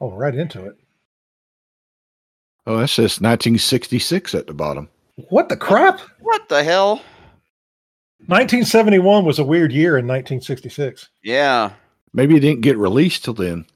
Oh, 0.00 0.10
right 0.12 0.34
into 0.34 0.64
it. 0.66 0.76
Oh, 2.66 2.78
that 2.78 2.88
says 2.88 3.20
1966 3.20 4.34
at 4.34 4.46
the 4.46 4.54
bottom. 4.54 4.88
What 5.28 5.48
the 5.48 5.56
crap? 5.56 6.00
What 6.20 6.48
the 6.48 6.62
hell? 6.62 6.96
1971 8.26 9.24
was 9.24 9.38
a 9.38 9.44
weird 9.44 9.72
year 9.72 9.96
in 9.98 10.06
1966. 10.06 11.08
Yeah, 11.22 11.72
Maybe 12.12 12.36
it 12.36 12.40
didn't 12.40 12.62
get 12.62 12.76
released 12.76 13.24
till 13.24 13.34
then. 13.34 13.66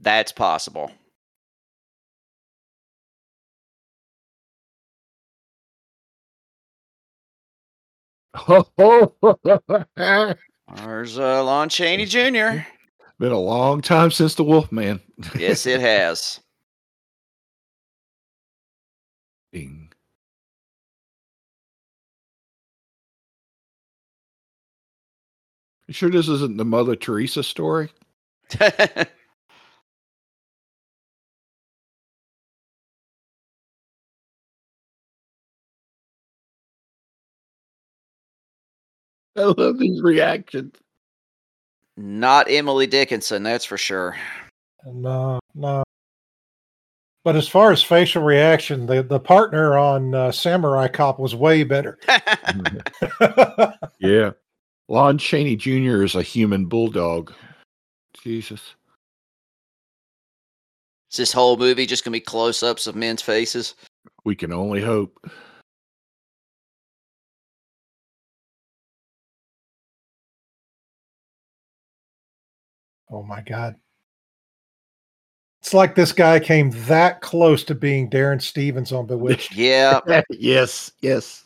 that's 0.00 0.32
possible. 0.32 0.92
Been 8.76 9.34
There's 10.76 11.18
uh, 11.18 11.42
Lon 11.44 11.68
Chaney 11.68 12.04
Jr. 12.04 12.60
a 13.32 13.38
long 13.38 13.80
time 13.80 14.10
since 14.10 14.34
the 14.34 14.44
Wolfman. 14.44 15.00
Yes, 15.36 15.66
it 15.66 15.80
has. 15.80 16.40
Ding. 19.52 19.88
You 25.88 25.94
sure 25.94 26.10
this 26.10 26.28
isn't 26.28 26.58
the 26.58 26.64
Mother 26.64 26.94
Teresa 26.94 27.42
story? 27.42 27.90
I 28.60 29.06
love 39.36 39.78
these 39.78 40.02
reactions. 40.02 40.74
Not 41.98 42.48
Emily 42.48 42.86
Dickinson, 42.86 43.42
that's 43.42 43.64
for 43.64 43.76
sure. 43.76 44.16
No, 44.86 45.40
no. 45.56 45.82
But 47.24 47.34
as 47.34 47.48
far 47.48 47.72
as 47.72 47.82
facial 47.82 48.22
reaction, 48.22 48.86
the, 48.86 49.02
the 49.02 49.18
partner 49.18 49.76
on 49.76 50.14
uh, 50.14 50.30
Samurai 50.30 50.86
Cop 50.86 51.18
was 51.18 51.34
way 51.34 51.64
better. 51.64 51.98
yeah. 53.98 54.30
Lon 54.86 55.18
Chaney 55.18 55.56
Jr. 55.56 56.04
is 56.04 56.14
a 56.14 56.22
human 56.22 56.66
bulldog. 56.66 57.32
Jesus. 58.14 58.76
Is 61.10 61.16
this 61.16 61.32
whole 61.32 61.56
movie 61.56 61.84
just 61.84 62.04
gonna 62.04 62.12
be 62.12 62.20
close-ups 62.20 62.86
of 62.86 62.94
men's 62.94 63.22
faces? 63.22 63.74
We 64.24 64.36
can 64.36 64.52
only 64.52 64.80
hope. 64.80 65.18
Oh 73.10 73.22
my 73.22 73.40
God. 73.40 73.76
It's 75.60 75.74
like 75.74 75.94
this 75.94 76.12
guy 76.12 76.38
came 76.38 76.70
that 76.86 77.20
close 77.20 77.64
to 77.64 77.74
being 77.74 78.08
Darrin 78.08 78.40
Stephens 78.40 78.92
on 78.92 79.06
Bewitched. 79.06 79.52
Yeah, 79.56 80.00
yes, 80.30 80.92
yes. 81.00 81.44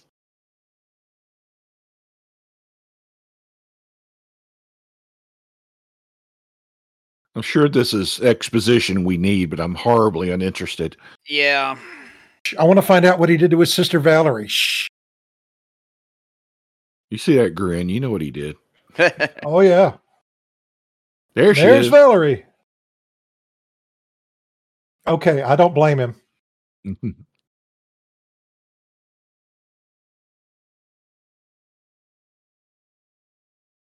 I'm 7.34 7.42
sure 7.42 7.68
this 7.68 7.94
is 7.94 8.20
exposition 8.20 9.04
we 9.04 9.16
need, 9.16 9.46
but 9.48 9.60
I'm 9.60 9.74
horribly 9.74 10.30
uninterested. 10.30 10.96
yeah. 11.26 11.76
I 12.58 12.64
want 12.64 12.76
to 12.76 12.82
find 12.82 13.04
out 13.04 13.20
what 13.20 13.28
he 13.28 13.36
did 13.36 13.52
to 13.52 13.60
his 13.60 13.72
sister 13.72 14.00
Valerie. 14.00 14.48
Shh. 14.48 14.88
You 17.10 17.16
see 17.16 17.36
that 17.36 17.54
grin? 17.54 17.88
You 17.88 18.00
know 18.00 18.10
what 18.10 18.20
he 18.20 18.30
did. 18.30 18.56
Oh, 19.44 19.60
yeah. 19.60 19.96
There 21.34 21.54
she 21.54 21.62
There's 21.62 21.86
is. 21.86 21.90
Valerie. 21.90 22.44
Okay, 25.06 25.42
I 25.42 25.56
don't 25.56 25.74
blame 25.74 25.98
him. 25.98 26.14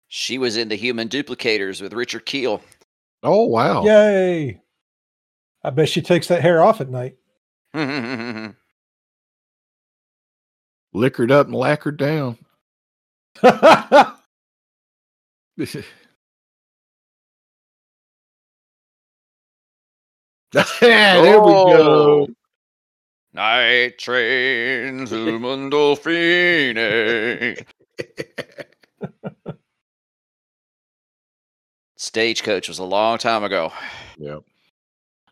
she 0.08 0.38
was 0.38 0.56
in 0.56 0.68
the 0.68 0.76
Human 0.76 1.08
Duplicators 1.08 1.82
with 1.82 1.92
Richard 1.92 2.24
Kiel. 2.26 2.62
oh 3.22 3.44
wow! 3.44 3.84
Yay. 3.84 4.60
I 5.62 5.70
bet 5.70 5.88
she 5.88 6.02
takes 6.02 6.28
that 6.28 6.42
hair 6.42 6.62
off 6.62 6.80
at 6.80 6.88
night. 6.88 7.16
Liquored 10.94 11.30
up 11.32 11.46
and 11.46 11.54
lacquered 11.54 11.98
down. 11.98 12.38
there 20.80 21.40
we 21.40 21.52
go. 21.52 22.28
Night 23.32 23.98
train 23.98 25.06
to 25.06 25.14
Mundolfini. 25.38 26.74
Stagecoach 31.96 32.68
was 32.68 32.78
a 32.78 32.84
long 32.84 33.18
time 33.18 33.44
ago. 33.44 33.72
Yep. 34.18 34.42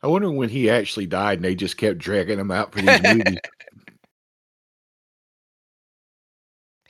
I 0.03 0.07
wonder 0.07 0.31
when 0.31 0.51
he 0.51 0.69
actually 0.69 1.07
died 1.07 1.39
and 1.39 1.45
they 1.45 1.55
just 1.55 1.79
kept 1.79 1.99
dragging 1.99 2.39
him 2.39 2.51
out 2.51 2.73
for 2.73 2.83
these 2.83 3.03
movies. 3.03 3.39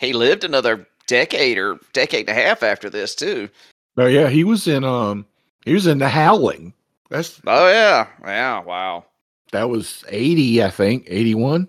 He 0.01 0.13
lived 0.13 0.45
another 0.45 0.87
decade 1.07 1.57
or 1.57 1.79
decade 1.93 2.29
and 2.29 2.37
a 2.37 2.43
half 2.43 2.63
after 2.63 2.91
this 2.91 3.15
too. 3.15 3.49
Oh 3.97 4.07
yeah, 4.07 4.29
he 4.29 4.45
was 4.45 4.67
in 4.67 4.85
um 4.85 5.25
he 5.65 5.73
was 5.73 5.87
in 5.87 5.99
The 5.99 6.09
Howling. 6.09 6.75
That's 7.11 7.41
Oh 7.47 7.69
yeah, 7.69 8.09
yeah, 8.25 8.61
wow. 8.61 9.05
that 9.53 9.69
was 9.69 10.05
80, 10.09 10.63
I 10.65 10.71
think, 10.71 11.05
81. 11.09 11.69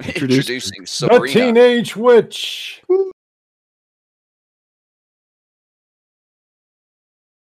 Introduce- 0.00 0.48
Introducing 0.50 0.86
the 1.00 1.08
Teenage 1.32 1.96
Witch. 1.96 2.82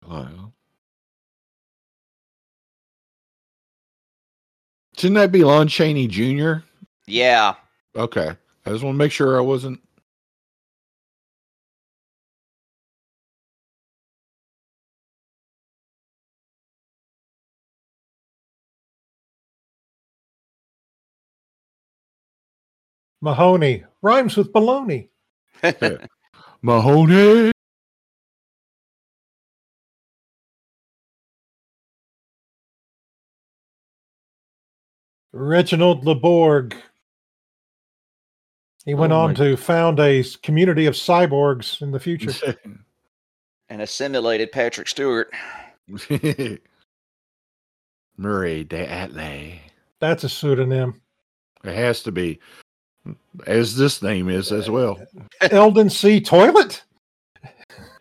Wow. 0.08 0.52
Shouldn't 4.98 5.16
that 5.16 5.32
be 5.32 5.44
Lon 5.44 5.68
Chaney 5.68 6.08
Jr.? 6.08 6.60
Yeah, 7.08 7.56
Okay. 7.96 8.36
I 8.66 8.70
just 8.72 8.84
want 8.84 8.96
to 8.96 8.98
make 8.98 9.12
sure 9.12 9.38
I 9.38 9.42
wasn't 9.42 9.80
Mahoney 23.22 23.84
rhymes 24.02 24.38
with 24.38 24.54
baloney. 24.54 25.10
Mahoney. 26.62 27.52
Reginald 35.34 36.04
Le 36.06 36.16
Borg. 36.16 36.76
He 38.86 38.94
went 38.94 39.12
Oh 39.14 39.18
on 39.22 39.30
my- 39.30 39.34
to 39.36 39.58
found 39.58 40.00
a 40.00 40.24
community 40.44 40.86
of 40.86 40.94
cyborgs 40.94 41.82
in 41.82 41.92
the 41.92 42.00
future. 42.00 42.56
and 43.70 43.82
assimilated 43.82 44.52
Patrick 44.52 44.88
Stewart. 44.88 45.32
Murray 48.18 48.64
de 48.64 48.86
Atley. 48.88 49.60
That's 50.00 50.24
a 50.24 50.30
pseudonym. 50.30 51.02
It 51.64 51.76
has 51.76 52.04
to 52.04 52.12
be, 52.12 52.40
as 53.48 53.76
this 53.76 54.02
name 54.02 54.30
is 54.30 54.52
as 54.52 54.70
well. 54.70 55.00
Eldon 55.42 55.90
C. 55.90 56.22
Toilet? 56.22 56.84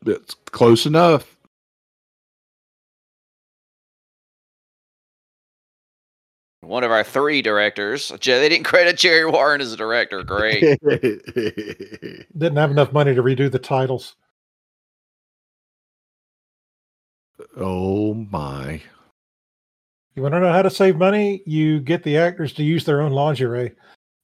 It's 0.06 0.34
close 0.34 0.84
enough. 0.86 1.33
One 6.64 6.84
of 6.84 6.90
our 6.90 7.04
three 7.04 7.42
directors. 7.42 8.08
They 8.08 8.48
didn't 8.48 8.64
credit 8.64 8.96
Jerry 8.98 9.30
Warren 9.30 9.60
as 9.60 9.72
a 9.72 9.76
director. 9.76 10.22
Great. 10.22 10.60
Didn't 10.82 12.56
have 12.56 12.70
enough 12.70 12.92
money 12.92 13.14
to 13.14 13.22
redo 13.22 13.50
the 13.50 13.58
titles. 13.58 14.16
oh 17.56 18.14
my. 18.14 18.80
You 20.14 20.22
want 20.22 20.34
to 20.34 20.40
know 20.40 20.52
how 20.52 20.62
to 20.62 20.70
save 20.70 20.96
money? 20.96 21.42
You 21.44 21.80
get 21.80 22.02
the 22.04 22.16
actors 22.16 22.52
to 22.54 22.62
use 22.62 22.84
their 22.84 23.00
own 23.02 23.12
lingerie. 23.12 23.72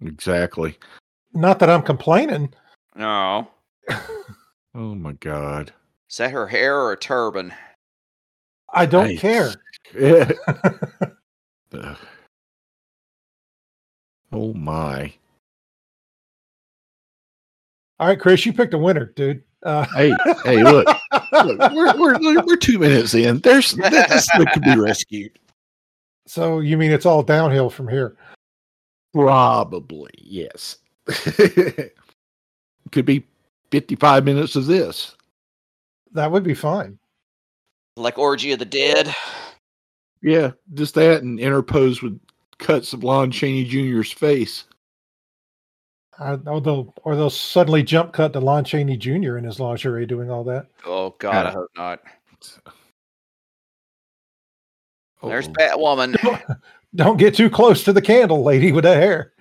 Exactly. 0.01 0.79
Not 1.35 1.59
that 1.59 1.71
I'm 1.71 1.83
complaining. 1.83 2.53
no. 2.97 3.49
Oh 4.73 4.95
my 4.95 5.13
God. 5.15 5.73
Is 6.09 6.19
that 6.19 6.31
her 6.31 6.47
hair 6.47 6.79
or 6.81 6.93
a 6.93 6.97
turban? 6.97 7.53
I 8.73 8.87
don't 8.87 9.09
Nice. 9.09 9.21
care. 9.21 9.51
Yeah. 9.99 11.97
Ugh. 14.33 14.39
oh 14.39 14.55
my. 14.55 15.13
All 17.99 18.07
right, 18.09 18.19
Chris, 18.19 18.47
you 18.47 18.53
picked 18.53 18.75
a 18.75 18.79
winner, 18.79 19.13
dude. 19.17 19.43
Uh, 19.63 19.85
Hey, 19.95 20.15
hey, 20.45 20.63
look, 20.63 20.87
look 21.33 21.73
we're, 21.73 21.99
we're 21.99 22.43
we're 22.47 22.57
two 22.57 22.79
minutes 22.79 23.13
in. 23.13 23.41
There's 23.41 23.73
this 23.73 24.27
thing 24.35 24.47
could 24.55 24.63
be 24.63 24.77
rescued. 24.77 25.39
so 26.27 26.61
you 26.61 26.79
mean 26.79 26.93
it's 26.93 27.05
all 27.05 27.23
downhill 27.23 27.69
from 27.69 27.87
here? 27.89 28.17
Probably, 29.13 30.13
yes. 30.17 30.79
could 32.91 33.05
be 33.05 33.27
55 33.71 34.25
minutes 34.25 34.57
of 34.57 34.67
this. 34.67 35.15
That 36.13 36.33
would 36.33 36.43
be 36.43 36.55
fine. 36.55 36.99
Like 37.97 38.19
Orgy 38.19 38.53
of 38.53 38.61
the 38.61 38.65
Dead. 38.65 39.15
Yeah, 40.23 40.53
just 40.75 40.95
that 40.95 41.23
and 41.23 41.39
interpose 41.39 42.03
with 42.03 42.19
cuts 42.61 42.93
of 42.93 43.03
Lon 43.03 43.31
Chaney 43.31 43.65
Jr.'s 43.65 44.13
face. 44.13 44.65
Uh, 46.19 46.37
or 46.47 46.61
they'll 46.61 46.93
or 47.03 47.17
they'll 47.17 47.31
suddenly 47.31 47.83
jump 47.83 48.13
cut 48.13 48.33
to 48.35 48.41
Lon 48.41 48.63
Chaney 48.63 48.97
Jr. 48.97 49.39
in 49.39 49.45
his 49.45 49.59
lingerie 49.59 50.07
doing 50.07 50.31
all 50.31 50.45
that. 50.45 50.67
Oh 50.85 51.15
God, 51.19 51.47
I 51.47 51.51
hope 51.51 51.71
not. 51.77 52.01
Oh, 55.23 55.29
There's 55.29 55.49
Batwoman. 55.49 56.17
Don't 56.95 57.17
get 57.17 57.35
too 57.35 57.51
close 57.51 57.85
to 57.85 57.93
the 57.93 58.03
candle, 58.03 58.43
lady 58.43 58.73
with 58.73 58.85
the 58.85 58.95
hair. 58.95 59.33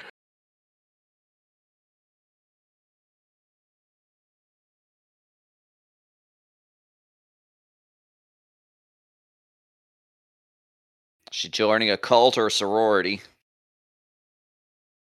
She 11.40 11.48
joining 11.48 11.90
a 11.90 11.96
cult 11.96 12.38
or 12.38 12.48
a 12.48 12.52
sorority. 12.52 13.22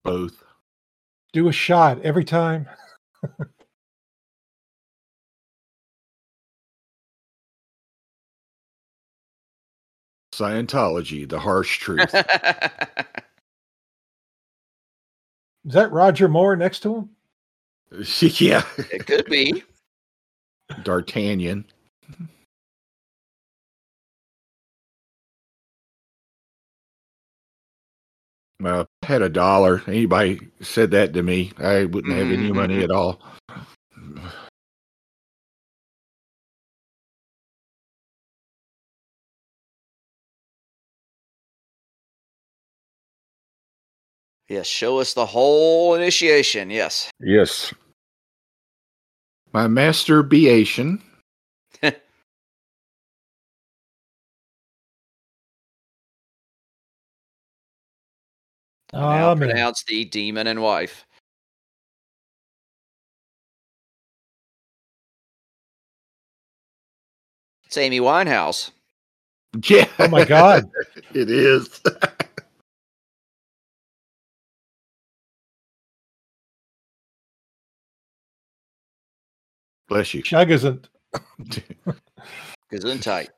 both. 0.04 0.44
Do 1.32 1.48
a 1.48 1.52
shot 1.52 2.00
every 2.02 2.24
time. 2.24 2.68
Scientology, 10.32 11.28
the 11.28 11.40
harsh 11.40 11.80
truth. 11.80 12.14
Is 12.14 12.22
that 15.72 15.90
Roger 15.90 16.28
Moore 16.28 16.54
next 16.54 16.84
to 16.84 16.94
him? 16.98 17.10
yeah, 18.20 18.62
it 18.92 19.06
could 19.06 19.26
be. 19.26 19.64
D'Artagnan. 20.84 21.64
Uh, 28.64 28.84
I 29.02 29.06
had 29.06 29.22
a 29.22 29.28
dollar. 29.28 29.82
Anybody 29.86 30.40
said 30.60 30.90
that 30.92 31.12
to 31.14 31.22
me, 31.22 31.52
I 31.58 31.84
wouldn't 31.84 32.14
have 32.14 32.30
any 32.30 32.52
money 32.52 32.82
at 32.82 32.90
all. 32.90 33.20
Yes, 44.48 44.66
show 44.66 44.98
us 44.98 45.14
the 45.14 45.24
whole 45.24 45.94
initiation. 45.94 46.68
Yes. 46.68 47.10
Yes. 47.20 47.72
My 49.52 49.66
masturbation. 49.66 51.02
Now 58.92 59.30
Amen. 59.30 59.48
pronounce 59.48 59.84
the 59.84 60.04
demon 60.04 60.46
and 60.46 60.60
wife. 60.62 61.06
It's 67.64 67.78
Amy 67.78 68.00
Winehouse. 68.00 68.70
Yeah. 69.64 69.86
Oh 69.98 70.08
my 70.08 70.24
God. 70.24 70.70
it 71.14 71.30
is. 71.30 71.80
Bless 79.88 80.14
you. 80.14 80.22
Shug 80.22 80.50
isn't. 80.50 80.88
Gesundheit. 82.72 83.28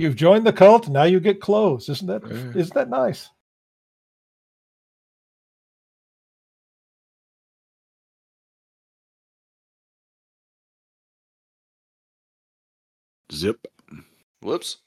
You've 0.00 0.16
joined 0.16 0.46
the 0.46 0.52
cult. 0.54 0.88
Now 0.88 1.02
you 1.02 1.20
get 1.20 1.42
clothes. 1.42 1.90
Isn't 1.90 2.06
that? 2.06 2.22
Yeah. 2.26 2.58
Isn't 2.58 2.72
that 2.72 2.88
nice? 2.88 3.28
Zip. 13.30 13.66
Whoops. 14.40 14.78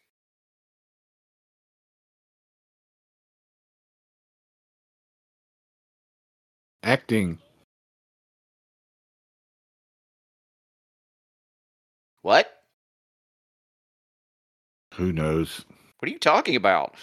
Acting. 6.81 7.37
What? 12.23 12.52
Who 14.95 15.11
knows? 15.11 15.65
What 15.99 16.07
are 16.09 16.11
you 16.11 16.19
talking 16.19 16.55
about? 16.55 16.95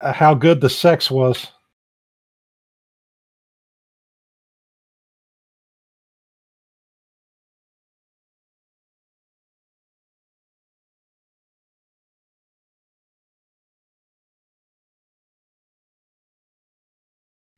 Uh, 0.00 0.12
how 0.12 0.34
good 0.34 0.60
the 0.60 0.70
sex 0.70 1.10
was. 1.10 1.48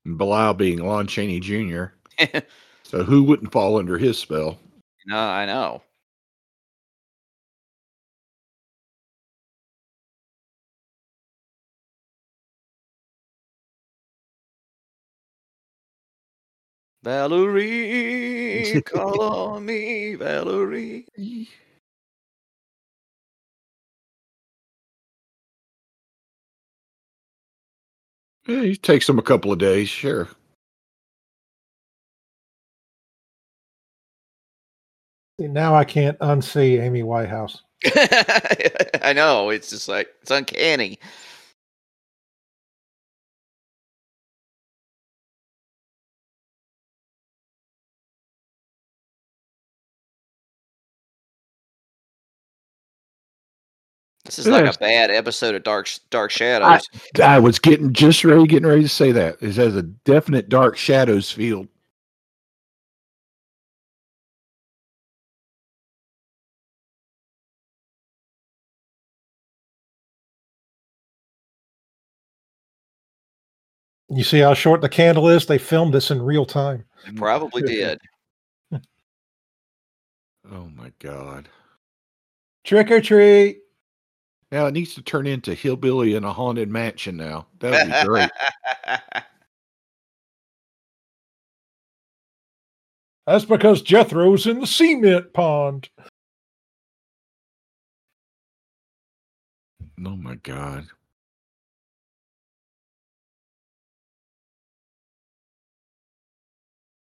Belial 0.05 0.55
being 0.55 0.79
Lon 0.79 1.07
Chaney 1.07 1.41
Jr. 1.41 1.87
So 2.85 3.03
who 3.03 3.25
wouldn't 3.25 3.51
fall 3.51 3.79
under 3.79 3.99
his 3.99 4.17
spell? 4.17 4.61
no, 5.07 5.19
I 5.19 5.45
know. 5.45 5.83
Valerie, 17.07 18.83
call 18.85 19.23
on 19.55 19.65
me, 19.65 20.17
Valerie. 20.17 21.07
Yeah, 21.17 21.45
it 28.49 28.83
takes 28.83 29.07
them 29.07 29.21
a 29.21 29.23
couple 29.23 29.53
of 29.53 29.61
days, 29.61 29.89
sure. 29.89 30.29
See, 35.41 35.47
Now 35.47 35.77
I 35.77 35.85
can't 35.85 36.19
unsee 36.19 36.81
Amy 36.81 37.05
Whitehouse. 37.05 37.63
I 37.85 39.13
know. 39.15 39.51
It's 39.51 39.71
just 39.71 39.89
like 39.89 40.09
it's 40.23 40.33
uncanny. 40.33 40.99
This 54.27 54.41
is 54.41 54.49
like 54.49 54.67
a 54.67 54.79
bad 54.79 55.11
episode 55.11 55.55
of 55.55 55.63
Dark 55.63 55.89
Dark 56.11 56.31
Shadows. 56.31 56.89
I 57.23 57.39
was 57.39 57.59
getting 57.59 57.93
just 57.93 58.25
ready, 58.25 58.47
getting 58.47 58.69
ready 58.69 58.83
to 58.83 58.89
say 58.89 59.13
that. 59.13 59.37
It 59.41 59.55
has 59.55 59.77
a 59.77 59.83
definite 59.83 60.49
dark 60.49 60.77
shadows 60.77 61.31
feel. 61.31 61.67
You 74.09 74.23
see 74.25 74.39
how 74.39 74.55
short 74.55 74.81
the 74.81 74.89
candle 74.89 75.29
is? 75.29 75.47
They 75.47 75.59
filmed 75.59 75.93
this 75.95 76.11
in 76.11 76.23
real 76.23 76.47
time. 76.47 76.85
Probably 77.17 77.63
did. 77.63 77.99
Oh 80.49 80.71
my 80.77 80.93
god! 81.01 81.49
Trick 82.63 82.93
or 82.93 83.01
treat. 83.01 83.63
Now 84.53 84.67
it 84.67 84.73
needs 84.73 84.95
to 84.95 85.03
turn 85.03 85.27
into 85.27 85.55
hillbilly 85.55 86.15
in 86.15 86.25
a 86.25 86.33
haunted 86.33 86.71
mansion. 86.71 87.17
Now 87.17 87.47
that 87.61 87.73
would 87.73 87.87
be 87.93 88.05
great. 88.07 88.31
That's 93.27 93.45
because 93.45 93.83
Jethro's 93.83 94.47
in 94.47 94.61
the 94.61 94.67
cement 94.67 95.33
pond. 95.33 95.89
oh 100.05 100.17
my 100.17 100.37
god! 100.37 100.87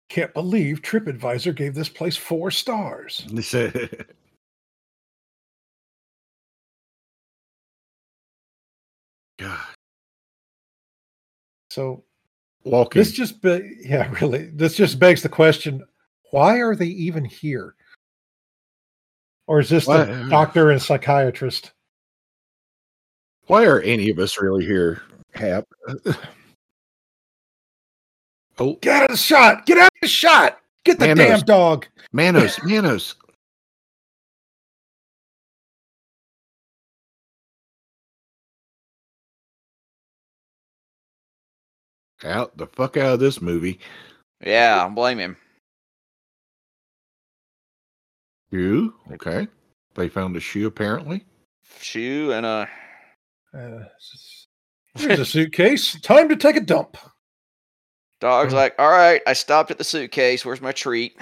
can't 0.09 0.35
believe 0.35 0.83
TripAdvisor 0.83 1.55
gave 1.55 1.75
this 1.75 1.89
place 1.89 2.17
four 2.17 2.51
stars. 2.51 3.25
So 11.71 12.05
walking. 12.65 13.01
this 13.01 13.13
just, 13.13 13.41
be, 13.43 13.77
yeah, 13.81 14.13
really, 14.21 14.47
this 14.47 14.75
just 14.75 14.99
begs 14.99 15.23
the 15.23 15.29
question: 15.29 15.85
Why 16.31 16.59
are 16.61 16.75
they 16.75 16.87
even 16.87 17.25
here? 17.25 17.75
Or 19.47 19.61
is 19.61 19.69
this 19.69 19.87
Why- 19.87 20.05
the 20.05 20.29
doctor 20.29 20.71
and 20.71 20.81
psychiatrist? 20.81 21.73
Why 23.47 23.65
are 23.65 23.81
any 23.81 24.11
of 24.11 24.19
us 24.19 24.39
really 24.41 24.67
here, 24.67 25.01
Hap? 25.33 25.65
oh, 28.59 28.75
Get 28.75 28.97
out 28.97 29.03
of 29.05 29.11
the 29.13 29.17
shot! 29.17 29.65
Get 29.65 29.79
out 29.79 29.87
of 29.87 29.99
the 30.03 30.09
shot! 30.09 30.61
Get 30.85 30.99
the 30.99 31.07
Manos. 31.09 31.27
damn 31.27 31.41
dog! 31.41 31.87
Manos, 32.13 32.63
Manos. 32.65 33.15
Out 42.25 42.57
the 42.57 42.67
fuck 42.67 42.97
out 42.97 43.15
of 43.15 43.21
this 43.21 43.41
movie. 43.41 43.79
Yeah, 44.45 44.85
I 44.85 44.89
blame 44.89 45.19
him. 45.19 45.37
You 48.51 48.95
okay? 49.13 49.47
They 49.95 50.09
found 50.09 50.37
a 50.37 50.41
shoe 50.41 50.67
apparently. 50.67 51.25
Shoe 51.81 52.33
and 52.33 52.47
a. 52.47 52.69
Uh, 53.55 53.85
here's 54.97 55.21
a 55.21 55.25
suitcase. 55.25 56.01
Time 56.01 56.29
to 56.29 56.37
take 56.37 56.57
a 56.57 56.61
dump. 56.61 56.97
Dog's 58.21 58.53
like, 58.53 58.75
all 58.79 58.91
right, 58.91 59.23
I 59.27 59.33
stopped 59.33 59.71
at 59.71 59.79
the 59.79 59.85
suitcase. 59.85 60.45
Where's 60.45 60.61
my 60.61 60.73
treat? 60.73 61.17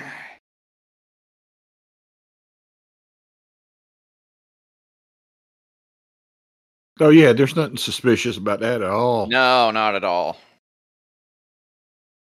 Oh 6.99 7.11
yeah, 7.11 7.35
there's 7.35 7.55
nothing 7.55 7.77
suspicious 7.77 8.39
about 8.39 8.61
that 8.61 8.81
at 8.81 8.91
all. 8.91 9.27
No, 9.27 9.71
not 9.71 9.95
at 9.95 10.05
all. 10.05 10.39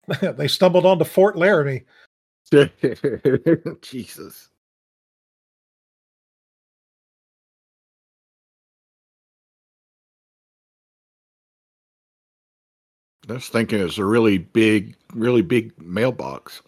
they 0.21 0.47
stumbled 0.47 0.85
onto 0.85 1.05
Fort 1.05 1.37
Laramie. 1.37 1.83
Jesus. 3.81 4.49
I 13.29 13.33
was 13.33 13.47
thinking 13.49 13.79
it's 13.79 13.97
a 13.97 14.05
really 14.05 14.37
big, 14.37 14.95
really 15.13 15.41
big 15.41 15.73
mailbox. 15.81 16.61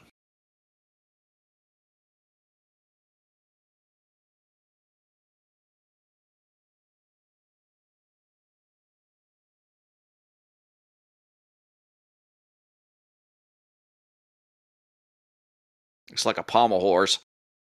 It's 16.16 16.26
like 16.26 16.38
a 16.38 16.44
pommel 16.44 16.80
horse. 16.80 17.20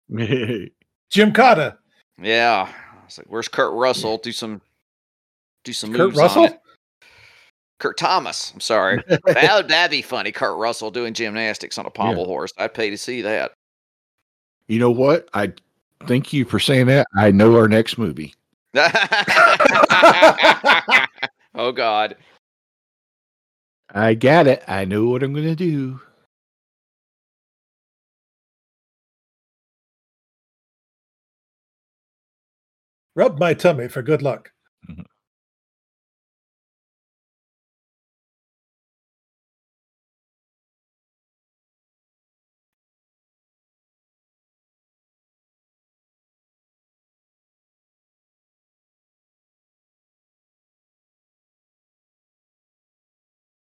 Jim 1.09 1.33
Cotta. 1.33 1.79
Yeah. 2.21 2.71
It's 3.05 3.17
like, 3.17 3.25
where's 3.27 3.47
Kurt 3.47 3.73
Russell? 3.73 4.19
Do 4.19 4.31
some, 4.31 4.61
do 5.63 5.73
some 5.73 5.91
Kurt 5.91 5.99
moves 5.99 6.17
on 6.19 6.23
Russell? 6.23 6.45
it. 6.45 6.59
Kurt 7.79 7.97
Thomas. 7.97 8.51
I'm 8.53 8.59
sorry. 8.59 9.03
that 9.07 9.55
would 9.55 9.67
that'd 9.67 9.89
be 9.91 10.03
funny. 10.03 10.31
Kurt 10.31 10.57
Russell 10.57 10.91
doing 10.91 11.15
gymnastics 11.15 11.79
on 11.79 11.87
a 11.87 11.89
pommel 11.89 12.25
horse. 12.25 12.53
I'd 12.57 12.73
pay 12.75 12.91
to 12.91 12.97
see 12.97 13.21
that. 13.23 13.51
you 14.67 14.79
know 14.79 14.91
what? 14.91 15.27
I 15.33 15.51
thank 16.05 16.31
you 16.31 16.45
for 16.45 16.59
saying 16.59 16.85
that. 16.85 17.07
I 17.17 17.31
know 17.31 17.57
our 17.57 17.67
next 17.67 17.97
movie. 17.97 18.35
oh 21.55 21.71
God. 21.73 22.15
I 23.93 24.13
got 24.13 24.45
it. 24.47 24.63
I 24.67 24.85
know 24.85 25.05
what 25.05 25.23
I'm 25.23 25.33
going 25.33 25.45
to 25.45 25.55
do. 25.55 25.99
Rub 33.15 33.39
my 33.39 33.53
tummy 33.53 33.87
for 33.87 34.01
good 34.01 34.21
luck. 34.21 34.51
Mm-hmm. 34.89 35.03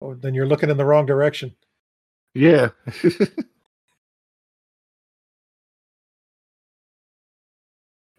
Oh, 0.01 0.15
then 0.15 0.33
you're 0.33 0.47
looking 0.47 0.69
in 0.69 0.77
the 0.77 0.85
wrong 0.85 1.05
direction. 1.05 1.55
Yeah. 2.33 2.69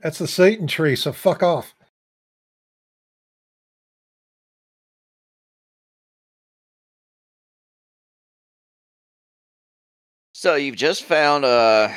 That's 0.04 0.18
the 0.18 0.28
Satan 0.28 0.66
tree, 0.66 0.96
so 0.96 1.12
fuck 1.14 1.42
off. 1.42 1.74
So 10.34 10.56
you've 10.56 10.76
just 10.76 11.04
found 11.04 11.44
a 11.44 11.94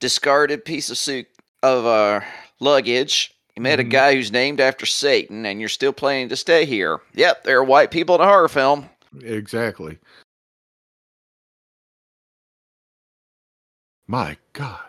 discarded 0.00 0.64
piece 0.64 0.90
of 0.90 0.96
suit 0.98 1.26
of 1.62 1.84
uh, 1.84 2.20
luggage. 2.60 3.34
You 3.56 3.62
met 3.62 3.78
Mhm. 3.78 3.82
a 3.82 3.84
guy 3.84 4.14
who's 4.14 4.32
named 4.32 4.60
after 4.60 4.86
Satan, 4.86 5.44
and 5.44 5.60
you're 5.60 5.68
still 5.68 5.92
planning 5.92 6.28
to 6.30 6.36
stay 6.36 6.64
here. 6.64 7.00
Yep, 7.14 7.44
there 7.44 7.58
are 7.58 7.64
white 7.64 7.90
people 7.90 8.14
in 8.14 8.20
a 8.22 8.24
horror 8.26 8.48
film. 8.48 8.88
exactly. 9.22 9.98
My 14.06 14.36
God. 14.52 14.80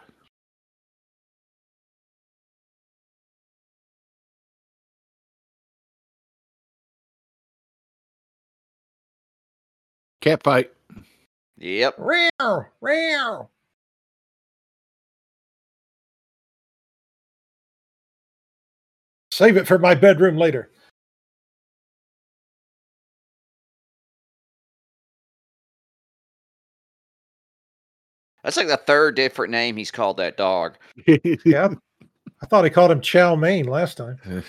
Cat 10.21 10.43
fight. 10.43 10.71
Yep. 11.57 11.97
Reow, 11.97 12.65
reow. 12.81 13.47
Save 19.31 19.57
it 19.57 19.67
for 19.67 19.77
my 19.77 19.93
bedroom 19.93 20.37
later. 20.37 20.71
That's 28.43 28.57
like 28.57 28.67
the 28.67 28.77
third 28.77 29.15
different 29.15 29.51
name 29.51 29.75
he's 29.77 29.91
called 29.91 30.17
that 30.17 30.37
dog. 30.37 30.75
Yeah. 31.45 31.69
I 32.41 32.45
thought 32.45 32.63
he 32.63 32.69
called 32.69 32.91
him 32.91 33.01
Chow 33.01 33.35
Mein 33.35 33.65
last 33.65 33.97
time. 33.97 34.19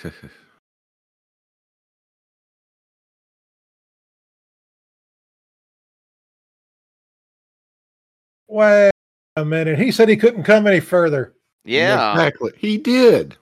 Wait 8.49 8.91
a 9.37 9.45
minute. 9.45 9.79
He 9.79 9.93
said 9.93 10.09
he 10.09 10.17
couldn't 10.17 10.45
come 10.45 10.67
any 10.67 10.81
further. 10.81 11.35
Yeah. 11.65 12.13
Exactly. 12.13 12.53
He 12.57 12.79
did. 12.79 13.37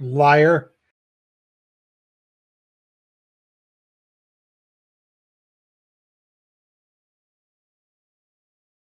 Liar. 0.00 0.70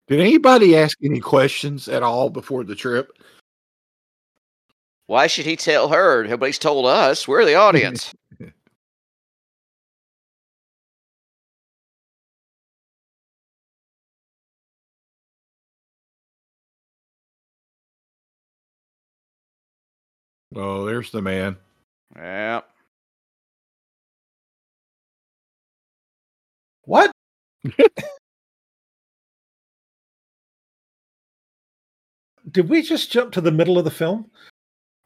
Did 0.08 0.20
anybody 0.20 0.76
ask 0.76 0.98
any 1.02 1.22
questions 1.22 1.88
at 1.88 2.04
all 2.04 2.30
before 2.30 2.66
the 2.66 2.76
trip? 2.76 3.14
Why 5.08 5.28
should 5.28 5.46
he 5.46 5.56
tell 5.56 5.88
her? 5.88 6.26
Nobody's 6.26 6.60
told 6.60 6.86
us. 6.86 7.28
We're 7.28 7.46
the 7.46 7.56
audience. 7.56 8.14
Oh, 20.56 20.86
there's 20.86 21.12
the 21.12 21.22
man. 21.22 21.58
yeah. 22.16 22.62
What? 26.84 27.12
Did 32.50 32.70
we 32.70 32.82
just 32.82 33.12
jump 33.12 33.32
to 33.34 33.42
the 33.42 33.52
middle 33.52 33.78
of 33.78 33.86
the 33.86 33.92
film? 33.92 34.32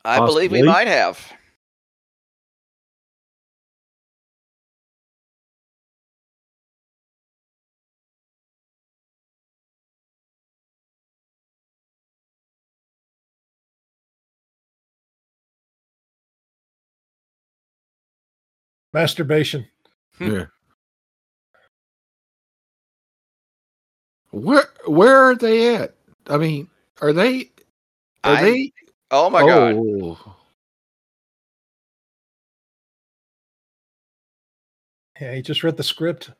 I 0.04 0.18
believe 0.20 0.52
we 0.52 0.64
might 0.64 0.88
have. 0.88 1.20
Masturbation. 18.96 19.68
Hmm. 20.18 20.32
Yeah. 20.32 20.46
Where 24.32 24.70
where 24.88 25.18
are 25.18 25.36
they 25.36 25.76
at? 25.76 25.96
I 26.28 26.38
mean, 26.38 26.70
are 27.02 27.12
they 27.12 27.52
are 28.24 28.36
I- 28.36 28.42
they 28.42 28.72
Oh 29.12 29.30
my 29.30 29.42
god. 29.42 29.74
oh, 29.76 30.36
Yeah, 35.20 35.36
he 35.36 35.42
just 35.42 35.62
read 35.66 35.76
the 35.76 35.84
script. 35.84 36.32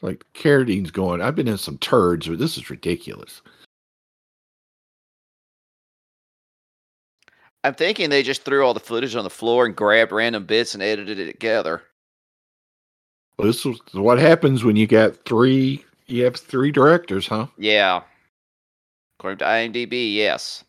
like 0.00 0.24
Carradine's 0.34 0.90
going, 0.90 1.22
I've 1.22 1.36
been 1.36 1.46
in 1.48 1.58
some 1.58 1.78
turds, 1.78 2.26
but 2.26 2.38
this 2.40 2.56
is 2.58 2.70
ridiculous. 2.70 3.40
I'm 7.64 7.74
thinking 7.74 8.10
they 8.10 8.22
just 8.22 8.44
threw 8.44 8.64
all 8.64 8.74
the 8.74 8.80
footage 8.80 9.14
on 9.14 9.24
the 9.24 9.30
floor 9.30 9.66
and 9.66 9.76
grabbed 9.76 10.12
random 10.12 10.44
bits 10.46 10.74
and 10.74 10.82
edited 10.82 11.18
it 11.18 11.26
together. 11.26 11.82
Well, 13.38 13.46
this 13.46 13.64
is 13.64 13.78
what 13.92 14.18
happens 14.18 14.64
when 14.64 14.76
you 14.76 14.86
got 14.86 15.24
three 15.24 15.84
you 16.06 16.24
have 16.24 16.36
three 16.36 16.70
directors, 16.70 17.26
huh? 17.26 17.46
Yeah. 17.56 18.02
According 19.18 19.38
to 19.38 19.44
IMDb, 19.44 20.14
yes. 20.14 20.64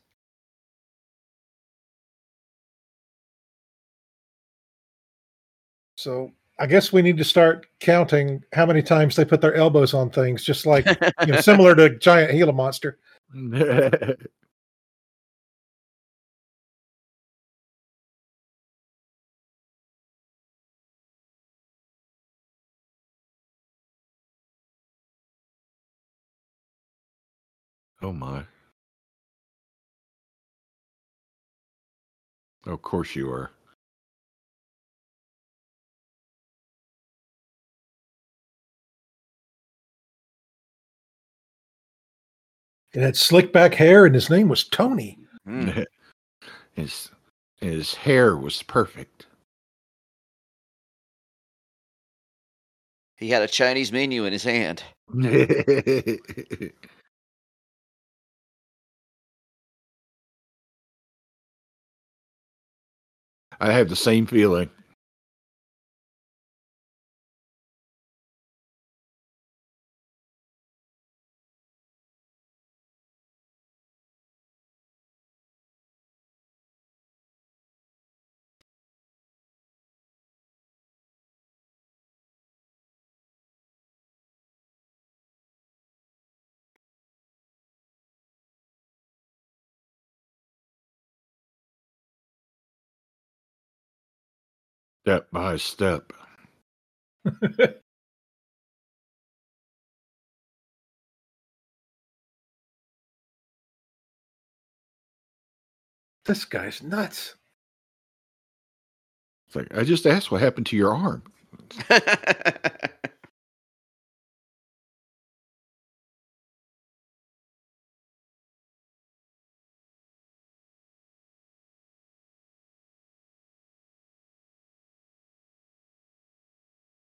So 5.97 6.31
I 6.59 6.67
guess 6.67 6.93
we 6.93 7.01
need 7.01 7.17
to 7.17 7.23
start 7.23 7.65
counting 7.79 8.43
how 8.53 8.65
many 8.65 8.81
times 8.81 9.15
they 9.15 9.25
put 9.25 9.41
their 9.41 9.55
elbows 9.55 9.93
on 9.93 10.09
things, 10.09 10.43
just 10.43 10.65
like 10.65 10.85
you 11.25 11.33
know, 11.33 11.41
similar 11.41 11.75
to 11.75 11.97
giant 11.97 12.31
Gila 12.31 12.53
monster. 12.53 13.00
oh 28.03 28.13
my. 28.13 28.43
Of 32.65 32.81
course 32.81 33.15
you 33.15 33.29
are. 33.29 33.51
It 42.93 43.01
had 43.01 43.17
slick 43.17 43.51
back 43.51 43.74
hair, 43.74 44.05
and 44.05 44.13
his 44.13 44.29
name 44.29 44.48
was 44.50 44.63
Tony. 44.63 45.17
Hmm. 45.45 45.81
his 46.74 47.10
his 47.60 47.95
hair 47.95 48.38
was 48.38 48.62
perfect. 48.63 49.25
He 53.17 53.29
had 53.29 53.41
a 53.41 53.48
Chinese 53.48 53.91
menu 53.91 54.25
in 54.25 54.33
his 54.33 54.43
hand. 54.43 54.83
I 63.63 63.71
have 63.71 63.88
the 63.88 63.95
same 63.95 64.26
feeling. 64.26 64.69
Step 95.05 95.31
by 95.31 95.57
step. 95.57 96.13
This 106.25 106.45
guy's 106.45 106.83
nuts. 106.83 107.35
It's 109.47 109.55
like 109.55 109.75
I 109.77 109.83
just 109.83 110.05
asked 110.05 110.31
what 110.31 110.41
happened 110.41 110.65
to 110.67 110.77
your 110.77 110.93
arm. 110.93 111.23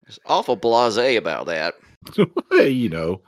It's 0.08 0.20
awful 0.26 0.58
blasé 0.58 1.18
about 1.18 1.46
that. 1.48 1.76
Hey, 2.52 2.70
you 2.70 2.90
know. 2.90 3.22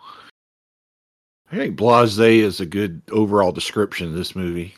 I 1.52 1.56
think 1.58 1.76
blase 1.76 2.18
is 2.20 2.60
a 2.62 2.66
good 2.66 3.02
overall 3.12 3.52
description 3.52 4.08
of 4.08 4.14
this 4.14 4.36
movie. 4.36 4.74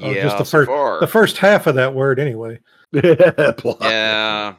Oh, 0.00 0.10
yeah, 0.10 0.22
just 0.22 0.38
the 0.38 0.44
so 0.44 0.58
first- 0.58 0.68
far. 0.68 1.00
The 1.00 1.06
first 1.06 1.36
half 1.38 1.66
of 1.66 1.74
that 1.74 1.94
word, 1.94 2.18
anyway. 2.20 2.60
Blase. 2.92 3.76
yeah. 3.80 4.54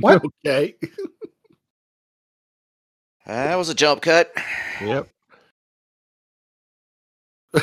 What? 0.00 0.22
Okay. 0.24 0.74
That 3.26 3.56
was 3.56 3.68
a 3.68 3.74
jump 3.74 4.00
cut. 4.02 4.32
Yep. 4.80 5.08
Uh 7.54 7.60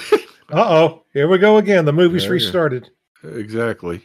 oh, 0.52 1.04
here 1.12 1.28
we 1.28 1.40
go 1.40 1.58
again. 1.58 1.86
The 1.86 1.94
movie's 1.94 2.24
There 2.24 2.36
you 2.36 2.40
go. 2.40 2.46
restarted 2.46 2.90
exactly. 3.24 4.02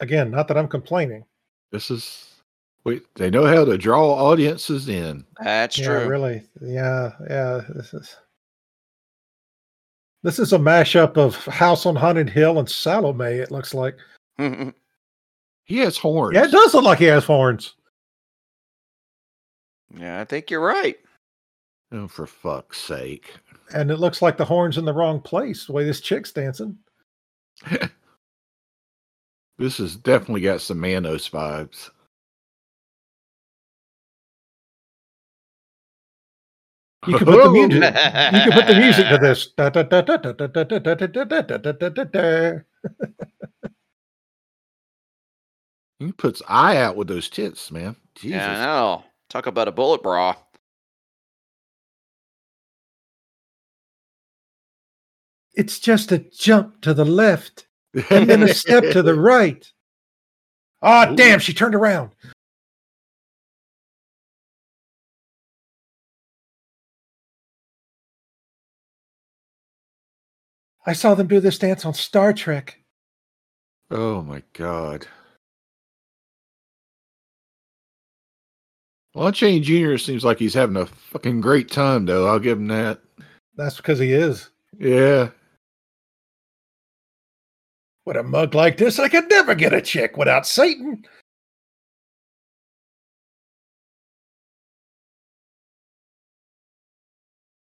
again. 0.00 0.30
Not 0.30 0.48
that 0.48 0.56
I'm 0.56 0.68
complaining. 0.68 1.24
This 1.70 1.90
is 1.90 2.40
wait, 2.84 3.02
they 3.14 3.28
know 3.28 3.44
how 3.44 3.66
to 3.66 3.76
draw 3.76 4.14
audiences 4.14 4.88
in. 4.88 5.26
That's 5.42 5.78
yeah, 5.78 5.84
true. 5.84 6.08
really. 6.08 6.42
Yeah, 6.62 7.12
yeah. 7.28 7.60
This 7.74 7.92
is 7.92 8.16
this 10.22 10.38
is 10.38 10.54
a 10.54 10.58
mashup 10.58 11.18
of 11.18 11.36
House 11.46 11.84
on 11.84 11.94
Haunted 11.96 12.30
Hill 12.30 12.58
and 12.58 12.68
Salome. 12.68 13.26
It 13.26 13.50
looks 13.50 13.74
like. 13.74 13.98
He 15.72 15.78
has 15.78 15.96
horns. 15.96 16.34
Yeah, 16.34 16.44
it 16.44 16.50
does 16.50 16.74
look 16.74 16.84
like 16.84 16.98
he 16.98 17.06
has 17.06 17.24
horns. 17.24 17.76
yeah, 19.98 20.20
I 20.20 20.24
think 20.26 20.50
you're 20.50 20.60
right. 20.60 20.98
Oh, 21.90 22.08
for 22.08 22.26
fuck's 22.26 22.78
sake. 22.78 23.32
And 23.74 23.90
it 23.90 23.96
looks 23.96 24.20
like 24.20 24.36
the 24.36 24.44
horns 24.44 24.76
in 24.76 24.84
the 24.84 24.92
wrong 24.92 25.18
place. 25.18 25.64
The 25.64 25.72
way 25.72 25.84
this 25.84 26.02
chick's 26.02 26.30
dancing. 26.30 26.76
This 29.56 29.78
has 29.78 29.96
definitely 29.96 30.42
got 30.42 30.60
some 30.60 30.78
Manos 30.78 31.30
vibes. 31.30 31.88
You 37.06 37.16
can 37.16 37.26
put 37.26 37.44
the 37.44 37.50
music. 37.50 37.82
You 38.34 38.42
could 38.44 38.52
put 38.52 38.66
the 38.66 38.74
music 38.74 39.08
to 39.08 39.18
this. 39.18 39.48
He 46.06 46.12
puts 46.12 46.42
eye 46.48 46.78
out 46.78 46.96
with 46.96 47.06
those 47.06 47.28
tits, 47.28 47.70
man. 47.70 47.94
Jesus. 48.16 48.36
Yeah, 48.36 48.50
I 48.50 48.66
know. 48.66 49.04
Talk 49.28 49.46
about 49.46 49.68
a 49.68 49.72
bullet 49.72 50.02
bra. 50.02 50.34
It's 55.54 55.78
just 55.78 56.10
a 56.10 56.18
jump 56.18 56.80
to 56.80 56.92
the 56.92 57.04
left 57.04 57.66
and 58.10 58.28
then 58.28 58.42
a 58.42 58.52
step 58.52 58.90
to 58.90 59.02
the 59.02 59.14
right. 59.18 59.70
Ah, 60.82 61.10
Ooh. 61.10 61.16
damn! 61.16 61.38
She 61.38 61.54
turned 61.54 61.74
around. 61.74 62.10
I 70.84 70.94
saw 70.94 71.14
them 71.14 71.28
do 71.28 71.38
this 71.38 71.58
dance 71.58 71.84
on 71.84 71.94
Star 71.94 72.32
Trek. 72.32 72.80
Oh 73.90 74.22
my 74.22 74.42
god. 74.52 75.06
Lon 79.14 79.32
Chaney 79.32 79.60
Jr. 79.60 79.98
seems 79.98 80.24
like 80.24 80.38
he's 80.38 80.54
having 80.54 80.76
a 80.76 80.86
fucking 80.86 81.40
great 81.42 81.70
time, 81.70 82.06
though. 82.06 82.26
I'll 82.26 82.38
give 82.38 82.58
him 82.58 82.68
that. 82.68 83.00
That's 83.56 83.76
because 83.76 83.98
he 83.98 84.12
is. 84.12 84.48
Yeah. 84.78 85.28
With 88.06 88.16
a 88.16 88.22
mug 88.22 88.54
like 88.54 88.78
this, 88.78 88.98
I 88.98 89.08
could 89.08 89.28
never 89.28 89.54
get 89.54 89.74
a 89.74 89.82
chick 89.82 90.16
without 90.16 90.46
Satan. 90.46 91.04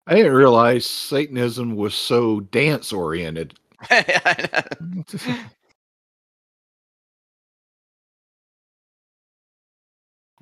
I 0.07 0.15
didn't 0.15 0.33
realize 0.33 0.85
Satanism 0.85 1.75
was 1.75 1.95
so 1.95 2.41
dance 2.41 2.93
oriented. 2.93 3.55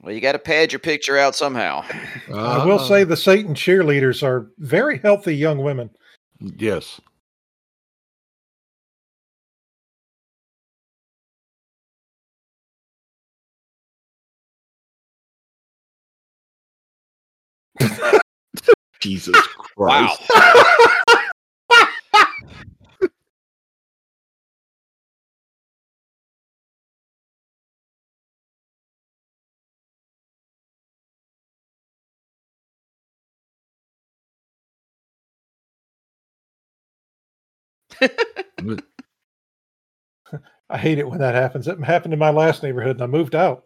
well, 0.02 0.14
you 0.14 0.22
got 0.22 0.34
to 0.34 0.40
pad 0.40 0.72
your 0.72 0.80
picture 0.80 1.18
out 1.18 1.36
somehow. 1.36 1.84
I 2.34 2.66
will 2.66 2.80
Ah, 2.80 2.88
say 2.88 3.04
the 3.04 3.18
Satan 3.18 3.54
cheerleaders 3.56 4.24
are 4.24 4.50
very 4.60 5.00
healthy 5.00 5.36
young 5.36 5.60
women. 5.64 5.90
yes. 6.40 7.02
Jesus 19.00 19.36
Wow. 19.78 20.16
I 40.70 40.78
hate 40.78 41.00
it 41.00 41.10
when 41.10 41.20
that 41.20 41.36
happens. 41.36 41.68
It 41.68 41.84
happened 41.84 42.14
in 42.14 42.20
my 42.20 42.30
last 42.30 42.62
neighborhood 42.64 42.98
and 42.98 43.04
I 43.04 43.08
moved 43.08 43.36
out. 43.36 43.66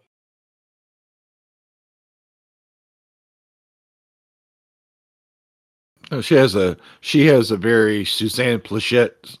No, 6.10 6.20
she 6.20 6.34
has 6.34 6.54
a 6.54 6.76
she 7.00 7.26
has 7.26 7.50
a 7.50 7.56
very 7.56 8.04
Suzanne 8.04 8.60
Pleshette 8.60 9.36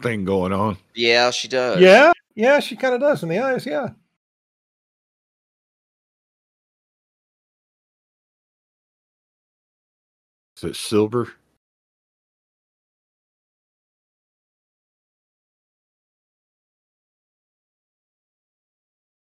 thing 0.00 0.24
going 0.24 0.52
on. 0.52 0.76
Yeah, 0.94 1.30
she 1.30 1.48
does. 1.48 1.80
Yeah, 1.80 2.12
yeah, 2.34 2.60
she 2.60 2.76
kind 2.76 2.94
of 2.94 3.00
does 3.00 3.22
in 3.22 3.28
the 3.28 3.38
eyes. 3.38 3.66
Yeah. 3.66 3.90
Is 10.56 10.64
it 10.64 10.76
silver? 10.76 11.32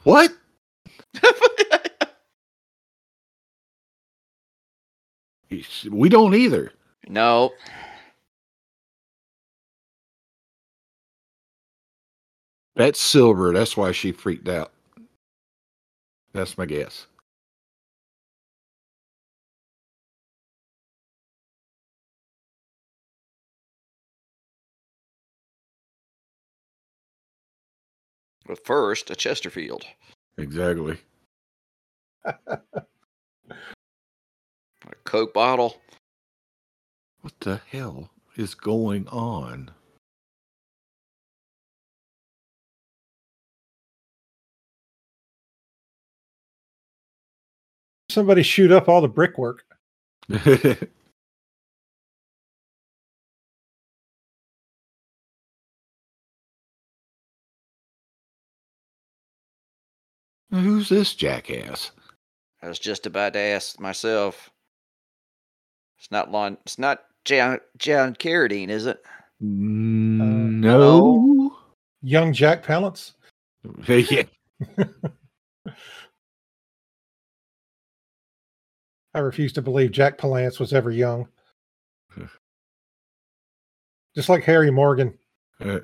What? 0.04 0.32
We 5.90 6.08
don't 6.10 6.34
either. 6.34 6.72
no. 7.08 7.52
That's 12.76 13.00
silver. 13.02 13.54
That's 13.54 13.76
why 13.76 13.92
she 13.92 14.12
freaked 14.14 14.48
out. 14.48 14.72
That's 16.34 16.58
my 16.58 16.66
guess. 16.66 17.08
But 28.52 28.66
first, 28.66 29.10
a 29.10 29.16
Chesterfield. 29.16 29.86
Exactly. 30.38 30.98
A 32.26 32.34
Coke 35.06 35.34
bottle. 35.34 35.78
What 37.22 37.32
the 37.40 37.62
hell 37.70 38.10
is 38.36 38.54
going 38.54 39.08
on? 39.08 39.72
Somebody 48.10 48.44
shoot 48.44 48.74
up 48.74 48.90
all 48.90 49.00
the 49.00 49.08
brickwork. 49.08 49.64
Who's 60.52 60.90
this 60.90 61.14
jackass? 61.16 61.92
I 62.62 62.68
was 62.68 62.80
just 62.80 63.06
about 63.06 63.34
to 63.34 63.40
ask 63.40 63.80
myself. 63.80 64.50
It's 65.98 66.12
not 66.12 66.32
Lon. 66.32 66.58
It's 66.66 66.78
not 66.78 67.00
John 67.26 67.60
John 67.78 68.16
Carradine, 68.16 68.70
is 68.70 68.86
it? 68.86 69.02
no. 69.40 71.56
Young 72.04 72.34
Jack 72.34 72.64
Palance. 72.66 73.14
yeah. 73.88 74.24
I 79.14 79.20
refuse 79.20 79.54
to 79.54 79.62
believe 79.62 79.92
Jack 79.92 80.18
Palance 80.18 80.60
was 80.60 80.74
ever 80.74 80.92
young. 80.92 81.28
Just 84.16 84.30
like 84.30 84.44
Harry 84.44 84.72
Morgan. 84.72 85.18
Uh, 85.60 85.80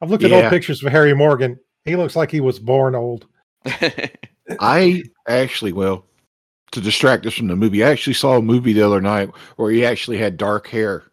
I've 0.00 0.10
looked 0.10 0.24
at 0.24 0.30
Yeah. 0.30 0.42
old 0.42 0.50
pictures 0.50 0.82
of 0.82 0.90
Harry 0.92 1.14
Morgan. 1.14 1.58
He 1.84 1.96
looks 1.96 2.16
like 2.16 2.30
he 2.30 2.40
was 2.40 2.58
born 2.58 2.94
old. 2.94 3.26
I 4.60 5.04
actually, 5.26 5.72
well, 5.72 6.04
to 6.72 6.80
distract 6.80 7.26
us 7.26 7.34
from 7.34 7.48
the 7.48 7.56
movie, 7.56 7.84
I 7.84 7.90
actually 7.90 8.14
saw 8.14 8.36
a 8.36 8.42
movie 8.42 8.72
the 8.72 8.82
other 8.82 9.00
night 9.00 9.30
where 9.56 9.70
he 9.70 9.84
actually 9.84 10.18
had 10.18 10.36
dark 10.36 10.68
hair. 10.68 11.04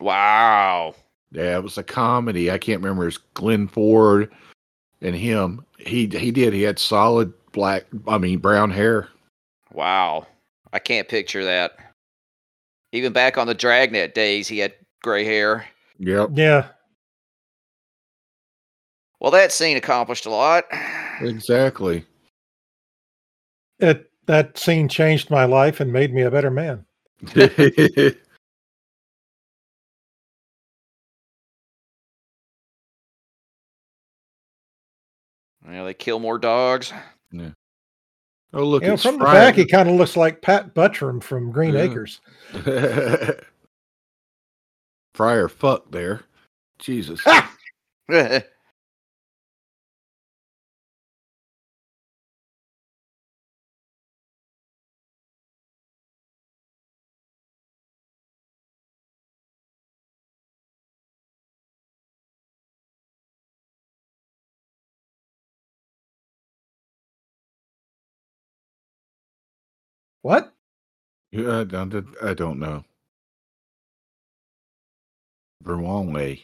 wow. 0.00 0.94
Yeah, 1.32 1.56
it 1.56 1.64
was 1.64 1.78
a 1.78 1.82
comedy. 1.82 2.48
I 2.48 2.58
can't 2.58 2.80
remember. 2.80 3.08
It's 3.08 3.18
Glenn 3.34 3.66
Ford 3.66 4.30
and 5.02 5.16
him. 5.16 5.66
He 5.78 6.06
he 6.06 6.30
did. 6.30 6.52
He 6.54 6.62
had 6.62 6.78
solid 6.78 7.32
black. 7.50 7.86
I 8.06 8.18
mean 8.18 8.38
brown 8.38 8.70
hair. 8.70 9.08
Wow. 9.72 10.28
I 10.72 10.78
can't 10.78 11.08
picture 11.08 11.44
that. 11.44 11.76
Even 12.92 13.12
back 13.12 13.36
on 13.36 13.48
the 13.48 13.54
Dragnet 13.54 14.14
days, 14.14 14.46
he 14.46 14.58
had 14.58 14.74
gray 15.02 15.24
hair. 15.24 15.66
Yep. 15.98 16.30
Yeah. 16.34 16.68
Well, 19.18 19.32
that 19.32 19.50
scene 19.50 19.76
accomplished 19.76 20.26
a 20.26 20.30
lot. 20.30 20.64
Exactly. 21.20 22.04
It 23.78 24.10
that 24.26 24.56
scene 24.58 24.88
changed 24.88 25.30
my 25.30 25.44
life 25.44 25.80
and 25.80 25.92
made 25.92 26.14
me 26.14 26.22
a 26.22 26.30
better 26.30 26.50
man. 26.50 26.84
Yeah, 35.66 35.84
they 35.84 35.94
kill 35.94 36.18
more 36.20 36.38
dogs. 36.38 36.92
Yeah. 37.32 37.50
Oh 38.52 38.64
look, 38.64 38.82
You 38.82 38.88
know, 38.88 38.94
it's 38.94 39.02
from 39.02 39.18
the 39.18 39.24
back, 39.24 39.54
he 39.54 39.66
kind 39.66 39.88
of 39.88 39.96
looks 39.96 40.16
like 40.16 40.42
Pat 40.42 40.74
Buttram 40.74 41.22
from 41.22 41.50
Green 41.50 41.74
Yeah. 41.74 41.80
Acres. 41.80 42.20
Friar 45.14 45.48
fuck 45.48 45.90
there. 45.90 46.22
Jesus. 46.78 47.24
What? 70.24 70.54
Yeah, 71.32 71.60
I 71.60 71.64
don't, 71.64 72.06
I 72.22 72.32
don't 72.32 72.58
know. 72.58 72.82
Vermont. 75.62 76.40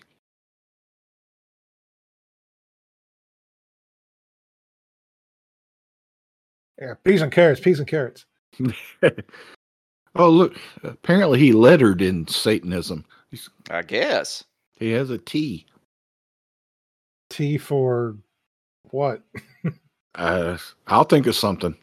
Yeah, 6.79 6.93
peas 7.05 7.23
and 7.23 7.33
carrots, 7.33 7.63
peas 7.63 7.79
and 7.79 7.89
carrots. 7.89 8.27
oh 10.15 10.29
look, 10.29 10.59
apparently 10.83 11.39
he 11.39 11.53
lettered 11.53 12.03
in 12.03 12.29
Satanism. 12.29 13.07
He's, 13.31 13.49
I 13.71 13.81
guess. 13.81 14.45
He 14.79 14.91
has 14.91 15.09
a 15.09 15.17
T. 15.17 15.65
T 17.31 17.57
for 17.57 18.19
what? 18.91 19.23
Uh, 20.17 20.59
I'll 20.89 21.05
think 21.05 21.29
of 21.29 21.37
something. 21.37 21.77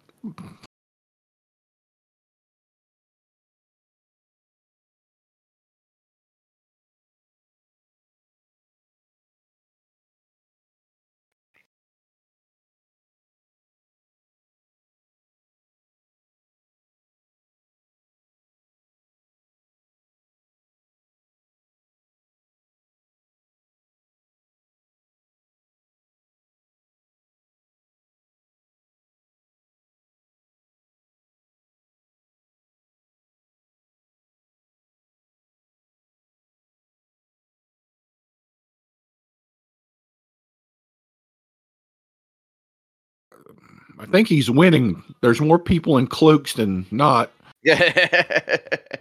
I 44.00 44.06
think 44.06 44.28
he's 44.28 44.50
winning. 44.50 45.04
There's 45.21 45.41
more 45.41 45.60
people 45.60 45.97
in 45.97 46.08
cloaks 46.08 46.54
than 46.54 46.86
not. 46.91 47.32
Yeah. 47.63 48.58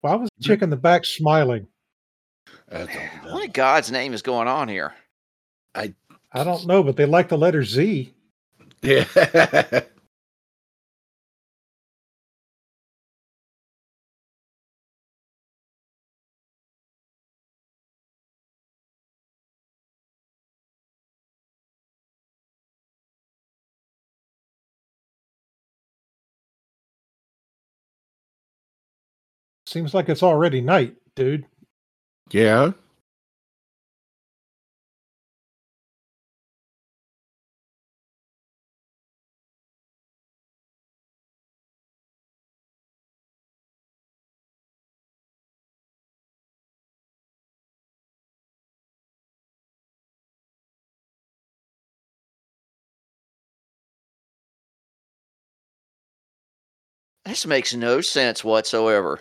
Why 0.00 0.16
was 0.16 0.28
the 0.36 0.44
chick 0.44 0.60
in 0.60 0.68
the 0.68 0.76
back 0.76 1.04
smiling? 1.06 1.66
what 2.68 2.88
in 3.44 3.50
God's 3.52 3.90
name 3.90 4.12
is 4.12 4.20
going 4.20 4.48
on 4.48 4.68
here? 4.68 4.92
I 5.74 6.42
don't 6.44 6.66
know, 6.66 6.82
but 6.82 6.96
they 6.96 7.06
like 7.06 7.28
the 7.28 7.38
letter 7.38 7.64
Z. 7.64 8.12
Yeah. 8.82 9.80
Seems 29.66 29.94
like 29.94 30.08
it's 30.08 30.22
already 30.22 30.60
night, 30.60 30.96
dude. 31.14 31.46
yeah. 32.30 32.72
This 57.24 57.46
makes 57.46 57.74
no 57.74 58.00
sense 58.02 58.44
whatsoever. 58.44 59.18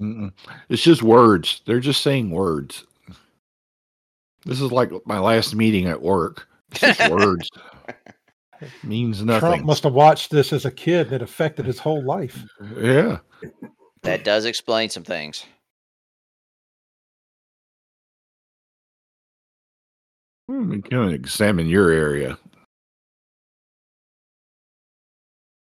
Mm-mm. 0.00 0.32
It's 0.68 0.82
just 0.82 1.02
words. 1.02 1.62
They're 1.66 1.80
just 1.80 2.02
saying 2.02 2.30
words. 2.30 2.84
This 4.44 4.60
is 4.60 4.72
like 4.72 4.90
my 5.06 5.18
last 5.18 5.54
meeting 5.54 5.86
at 5.86 6.02
work. 6.02 6.46
It's 6.72 6.80
just 6.98 7.10
words. 7.10 7.48
Means 8.82 9.22
nothing. 9.22 9.40
Trump 9.40 9.64
must 9.64 9.82
have 9.84 9.92
watched 9.92 10.30
this 10.30 10.52
as 10.52 10.64
a 10.64 10.70
kid 10.70 11.06
and 11.08 11.16
it 11.16 11.22
affected 11.22 11.66
his 11.66 11.78
whole 11.78 12.02
life. 12.02 12.44
Yeah. 12.76 13.18
That 14.02 14.24
does 14.24 14.44
explain 14.44 14.88
some 14.90 15.04
things. 15.04 15.44
Hmm, 20.48 20.70
We 20.70 20.82
can 20.82 21.08
examine 21.08 21.66
your 21.66 21.90
area. 21.90 22.38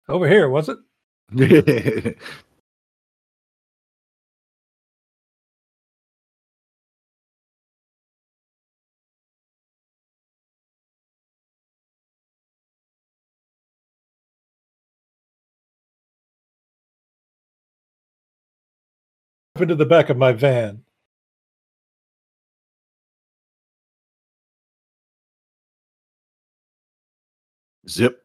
Over 0.09 0.27
here, 0.27 0.49
was 0.49 0.69
it? 0.69 0.77
Into 19.59 19.75
the 19.75 19.85
back 19.85 20.09
of 20.09 20.17
my 20.17 20.31
van. 20.31 20.83
Zip. 27.87 28.23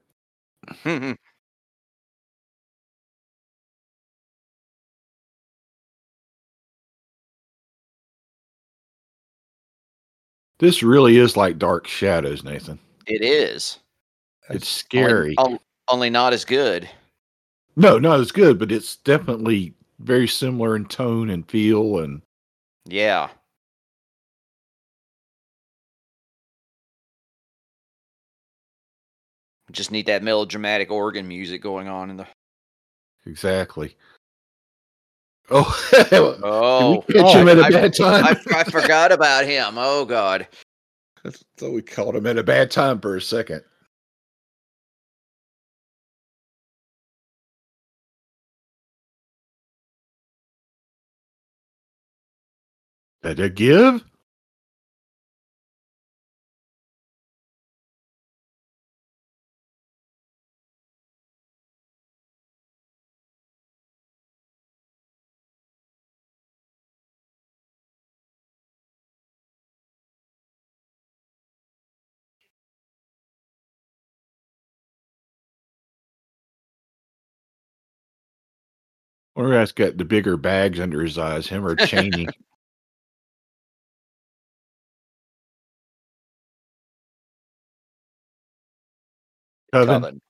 This 10.59 10.83
really 10.83 11.19
is 11.19 11.37
like 11.37 11.59
Dark 11.59 11.87
Shadows, 11.87 12.43
Nathan. 12.43 12.79
it 13.07 13.23
is. 13.23 13.79
It's 14.51 14.69
scary. 14.69 15.35
on- 15.39 15.61
only 15.89 16.11
not 16.11 16.33
as 16.33 16.45
good. 16.45 16.89
No, 17.77 17.99
not 17.99 18.21
as 18.21 18.33
good, 18.33 18.59
but 18.59 18.73
it's 18.73 18.97
definitely 18.97 19.73
very 19.99 20.29
similar 20.29 20.77
in 20.77 20.87
tone 20.87 21.31
and 21.31 21.49
feel 21.51 21.99
and 21.99 22.23
Yeah. 22.87 23.31
Just 29.71 29.91
need 29.91 30.07
that 30.07 30.23
melodramatic 30.23 30.91
organ 30.91 31.29
music 31.29 31.63
going 31.63 31.89
on 31.89 32.11
in 32.11 32.17
the. 32.17 32.27
exactly. 33.27 33.97
Oh, 35.51 35.65
Oh, 36.43 37.05
Did 37.07 37.15
we 37.15 37.15
catch 37.21 37.37
oh, 37.37 37.39
him 37.41 37.49
at 37.49 37.59
a 37.59 37.65
I- 37.65 37.71
bad 37.71 37.95
time? 37.95 38.25
I, 38.25 38.37
I 38.55 38.65
forgot 38.65 39.13
about 39.13 39.45
him. 39.45 39.75
Oh 39.77 40.05
God. 40.05 40.47
I 41.25 41.31
thought 41.59 41.73
we 41.73 41.83
caught 41.83 42.15
him 42.15 42.27
at 42.27 42.39
a 42.39 42.43
bad 42.43 42.71
time 42.71 43.01
for 43.01 43.17
a 43.17 43.21
second. 43.21 43.63
It 53.37 53.55
give? 53.55 54.05
Or 79.35 79.49
that's 79.51 79.73
got 79.73 79.97
the 79.99 80.05
bigger 80.05 80.37
bags 80.37 80.81
under 80.81 81.03
his 81.03 81.17
eyes, 81.19 81.47
him 81.47 81.65
or 81.67 81.77
Chaney. 81.77 82.27
Coven. 89.73 90.03
Coven. 90.03 90.21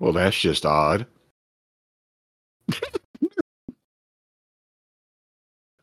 well, 0.00 0.12
that's 0.12 0.38
just 0.38 0.66
odd. 0.66 1.06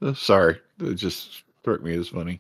Uh, 0.05 0.13
sorry, 0.13 0.59
it 0.81 0.93
just 0.93 1.43
struck 1.61 1.81
me 1.81 1.95
as 1.95 2.09
funny. 2.09 2.39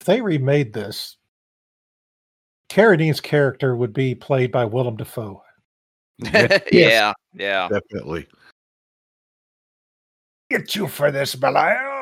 If 0.00 0.06
they 0.06 0.20
remade 0.20 0.72
this, 0.72 1.18
Carradine's 2.68 3.20
character 3.20 3.76
would 3.76 3.92
be 3.92 4.16
played 4.16 4.50
by 4.50 4.64
Willem 4.64 4.96
Dafoe. 4.96 5.40
Yeah, 6.18 6.58
yeah, 6.72 7.12
yeah. 7.32 7.68
definitely. 7.68 8.26
Get 10.50 10.74
you 10.74 10.88
for 10.88 11.12
this, 11.12 11.36
Belial. 11.36 11.93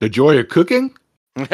The 0.00 0.08
joy 0.08 0.38
of 0.38 0.48
cooking. 0.48 0.94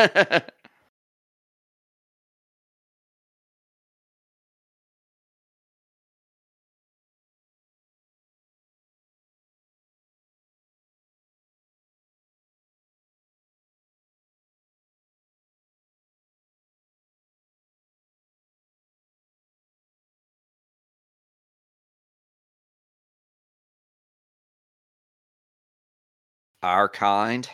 Our 26.63 26.89
kind. 26.89 27.49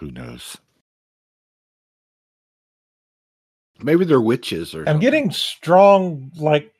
Who 0.00 0.10
knows? 0.10 0.56
Maybe 3.82 4.06
they're 4.06 4.20
witches 4.20 4.74
or 4.74 4.80
I'm 4.80 4.86
something. 4.86 5.00
getting 5.00 5.30
strong, 5.30 6.32
like 6.36 6.72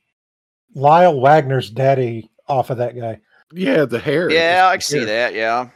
Lyle 0.75 1.21
Waggoner's 1.21 1.71
daddy 1.71 2.31
off 2.49 2.71
of 2.71 2.79
that 2.79 2.99
guy. 2.99 3.21
yeah, 3.53 3.85
the 3.85 3.99
hair. 3.99 4.31
Yeah, 4.31 4.69
I 4.69 4.77
can 4.77 4.81
see 4.81 5.05
that. 5.05 5.35
Yeah. 5.35 5.69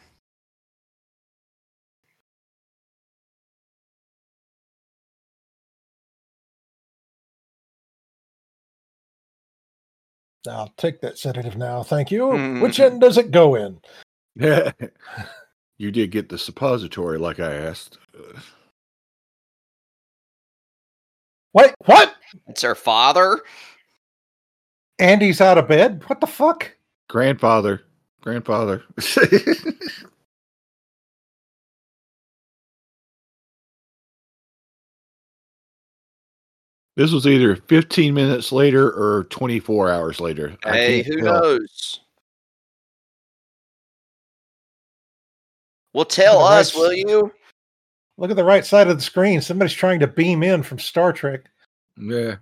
I'll 10.49 10.73
take 10.77 11.01
that 11.03 11.19
sedative 11.19 11.57
now. 11.57 11.83
Thank 11.83 12.11
you. 12.11 12.23
Mhm. 12.25 12.63
Which 12.63 12.81
end 12.81 13.01
does 13.01 13.17
it 13.19 13.31
go 13.31 13.55
in? 13.55 13.81
Yeah. 15.79 15.87
you 15.87 15.91
did 15.93 16.11
get 16.11 16.29
the 16.29 16.39
suppository 16.39 17.19
like 17.19 17.41
I 17.41 17.53
asked. 17.55 17.99
Wait, 21.53 21.73
what? 21.87 22.15
It's 22.49 22.63
her 22.63 22.75
father. 22.75 23.43
Andy's 24.99 25.41
out 25.41 25.59
of 25.59 25.69
bed? 25.69 26.03
What 26.09 26.21
the 26.21 26.27
fuck? 26.27 26.73
grandfather. 27.09 27.83
Grandfather. 28.23 28.83
this 36.97 37.13
was 37.13 37.27
either 37.27 37.57
15 37.57 38.15
minutes 38.15 38.53
later 38.53 38.89
or 38.91 39.25
24 39.31 39.91
hours 39.91 40.21
later. 40.21 40.57
Hey, 40.65 41.03
who 41.03 41.23
tell. 41.23 41.25
knows? 41.25 42.01
Well, 45.95 46.05
tell 46.05 46.41
Look 46.41 46.51
at 46.51 46.55
the 46.55 46.61
us, 46.61 46.75
right 46.75 46.81
will 46.81 46.93
you? 46.93 47.33
Look 48.19 48.31
at 48.31 48.37
the 48.37 48.45
right 48.45 48.67
side 48.67 48.89
of 48.89 48.97
the 48.97 49.03
screen. 49.03 49.41
Somebody's 49.41 49.73
trying 49.73 50.01
to 50.01 50.07
beam 50.09 50.43
in 50.43 50.63
from 50.63 50.79
Star 50.79 51.13
Trek. 51.13 51.43
Yeah. 51.97 52.37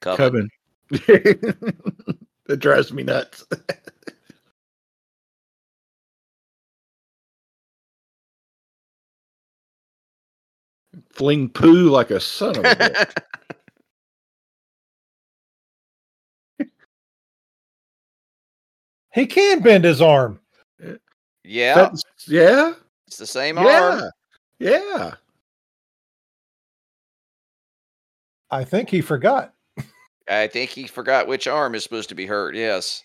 Coven. 0.00 0.16
Coven. 0.16 0.48
that 2.46 2.58
drives 2.58 2.92
me 2.92 3.02
nuts. 3.02 3.44
Fling 11.12 11.48
poo 11.50 11.88
like 11.90 12.10
a 12.10 12.20
son 12.20 12.56
of 12.56 12.64
a 12.64 12.74
bitch. 12.74 13.12
He 19.12 19.26
can 19.26 19.60
bend 19.60 19.84
his 19.84 20.00
arm. 20.00 20.40
yeah, 21.44 21.74
That's- 21.74 22.02
yeah. 22.26 22.74
it's 23.06 23.16
the 23.16 23.26
same 23.26 23.58
arm. 23.58 23.66
Yeah. 23.66 24.10
Yeah. 24.60 25.14
I 28.50 28.64
think 28.64 28.90
he 28.90 29.00
forgot. 29.00 29.54
I 30.28 30.46
think 30.46 30.70
he 30.70 30.86
forgot 30.86 31.26
which 31.26 31.46
arm 31.46 31.74
is 31.74 31.82
supposed 31.82 32.10
to 32.10 32.14
be 32.14 32.26
hurt. 32.26 32.54
Yes. 32.54 33.02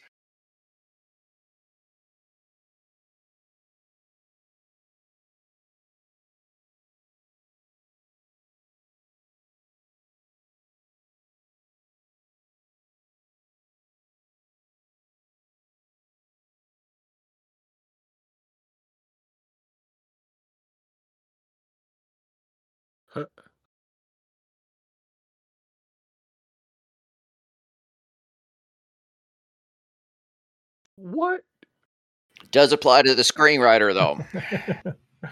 Huh. 23.13 23.25
What? 30.95 31.41
Does 32.51 32.71
apply 32.71 33.03
to 33.03 33.15
the 33.15 33.23
screenwriter 33.23 33.93
though. 33.93 34.91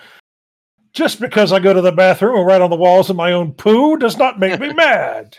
Just 0.94 1.20
because 1.22 1.54
I 1.54 1.60
go 1.60 1.74
to 1.74 1.82
the 1.82 1.92
bathroom 1.92 2.36
and 2.38 2.46
write 2.46 2.62
on 2.62 2.70
the 2.70 2.76
walls 2.76 3.10
of 3.10 3.16
my 3.16 3.32
own 3.32 3.54
poo 3.54 3.98
does 3.98 4.18
not 4.18 4.40
make 4.40 4.60
me 4.60 4.74
mad. 4.74 5.38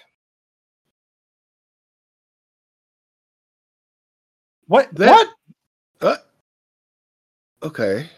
What? 4.66 4.94
That- 4.94 5.10
what? 6.00 6.18
Uh, 7.62 7.66
okay. 7.66 8.08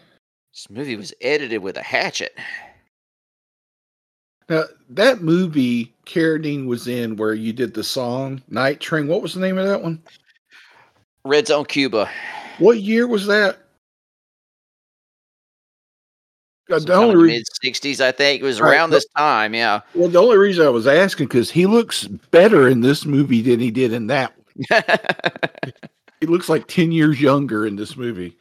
this 0.53 0.69
movie 0.69 0.95
was 0.95 1.13
edited 1.21 1.61
with 1.61 1.77
a 1.77 1.83
hatchet. 1.83 2.35
Now 4.49 4.63
that 4.89 5.21
movie 5.21 5.93
Carradine 6.05 6.67
was 6.67 6.87
in 6.87 7.15
where 7.15 7.33
you 7.33 7.51
did 7.53 7.73
the 7.73 7.83
song 7.83 8.41
Night 8.49 8.79
Train. 8.79 9.07
What 9.07 9.21
was 9.21 9.33
the 9.33 9.39
name 9.39 9.57
of 9.57 9.67
that 9.67 9.81
one? 9.81 10.01
Red 11.23 11.47
Zone 11.47 11.65
Cuba. 11.65 12.09
What 12.59 12.79
year 12.81 13.07
was 13.07 13.25
that? 13.27 13.57
Uh, 16.71 16.79
the 16.79 16.93
only 16.95 17.15
reason, 17.15 17.37
mid 17.37 17.43
sixties, 17.63 18.01
I 18.01 18.11
think. 18.11 18.41
It 18.41 18.45
was 18.45 18.59
Right, 18.59 18.71
around 18.71 18.89
but- 18.89 18.95
this 18.97 19.05
time, 19.15 19.53
yeah. 19.53 19.81
well, 19.93 20.09
the 20.09 20.21
only 20.21 20.37
reason 20.37 20.65
I 20.65 20.69
was 20.69 20.87
asking 20.87 21.27
because 21.27 21.51
he 21.51 21.65
looks 21.67 22.05
better 22.07 22.67
in 22.67 22.81
this 22.81 23.05
movie 23.05 23.41
than 23.41 23.59
he 23.59 23.69
did 23.71 23.93
in 23.93 24.07
that. 24.07 24.33
one. 24.69 24.83
He 26.21 26.27
looks 26.27 26.47
like 26.47 26.65
ten 26.67 26.91
years 26.93 27.19
younger 27.21 27.67
in 27.67 27.75
this 27.75 27.97
movie. 27.97 28.37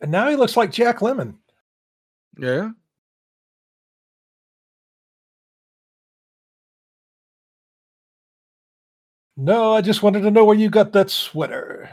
And 0.00 0.12
now 0.12 0.28
he 0.28 0.36
looks 0.36 0.56
like 0.56 0.70
Jack 0.70 1.00
Lemmon. 1.00 1.34
Yeah. 2.38 2.70
No, 9.36 9.72
I 9.74 9.80
just 9.82 10.02
wanted 10.02 10.22
to 10.22 10.30
know 10.30 10.44
where 10.44 10.56
you 10.56 10.70
got 10.70 10.92
that 10.92 11.10
sweater. 11.10 11.90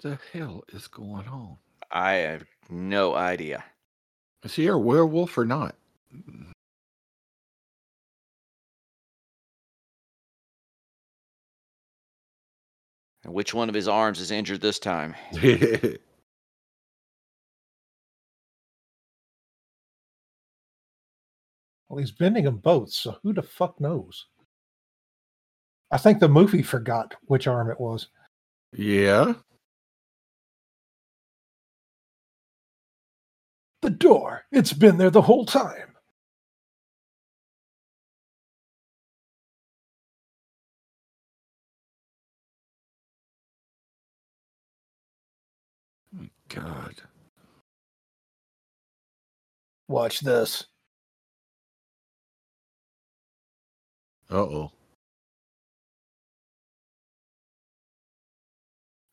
What 0.00 0.18
the 0.18 0.38
hell 0.38 0.64
is 0.72 0.88
going 0.88 1.28
on? 1.28 1.58
I 1.90 2.12
have 2.12 2.44
no 2.70 3.14
idea. 3.14 3.62
Is 4.42 4.54
he 4.54 4.66
a 4.68 4.78
werewolf 4.78 5.36
or 5.36 5.44
not? 5.44 5.74
Mm. 6.14 6.52
And 13.24 13.34
which 13.34 13.52
one 13.52 13.68
of 13.68 13.74
his 13.74 13.88
arms 13.88 14.20
is 14.20 14.30
injured 14.30 14.62
this 14.62 14.78
time? 14.78 15.14
Well, 21.88 21.98
he's 21.98 22.12
bending 22.12 22.44
them 22.44 22.58
both, 22.58 22.92
so 22.92 23.16
who 23.22 23.32
the 23.32 23.42
fuck 23.42 23.80
knows? 23.80 24.26
I 25.90 25.98
think 25.98 26.20
the 26.20 26.28
movie 26.28 26.62
forgot 26.62 27.16
which 27.26 27.48
arm 27.48 27.68
it 27.70 27.80
was. 27.80 28.08
yeah. 28.72 29.34
The 33.90 33.96
door. 33.96 34.44
It's 34.52 34.72
been 34.72 34.98
there 34.98 35.10
the 35.10 35.22
whole 35.22 35.44
time. 35.44 35.96
God. 46.48 47.02
Watch 49.88 50.20
this. 50.20 50.66
Uh 54.30 54.36
oh. 54.36 54.72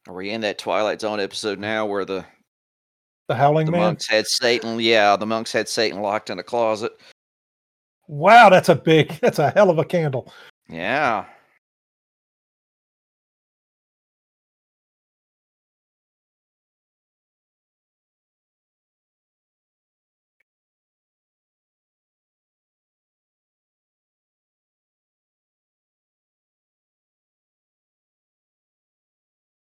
Are 0.07 0.13
we 0.13 0.29
in 0.29 0.41
that 0.41 0.59
Twilight 0.59 1.01
Zone 1.01 1.19
episode 1.19 1.57
now 1.57 1.87
where 1.87 2.05
the, 2.05 2.25
The 3.27 3.35
Howling 3.35 3.65
the 3.65 3.73
Man. 3.73 3.81
monks 3.81 4.07
had 4.07 4.25
Satan? 4.27 4.79
Yeah, 4.79 5.15
the 5.17 5.25
monks 5.25 5.51
had 5.51 5.67
Satan 5.67 6.01
locked 6.01 6.29
in 6.29 6.39
a 6.39 6.43
closet. 6.43 6.93
Wow, 8.07 8.49
that's 8.49 8.69
a 8.69 8.75
big, 8.75 9.09
that's 9.21 9.39
a 9.39 9.51
hell 9.51 9.69
of 9.69 9.79
a 9.79 9.85
candle. 9.85 10.31
Yeah. 10.69 11.25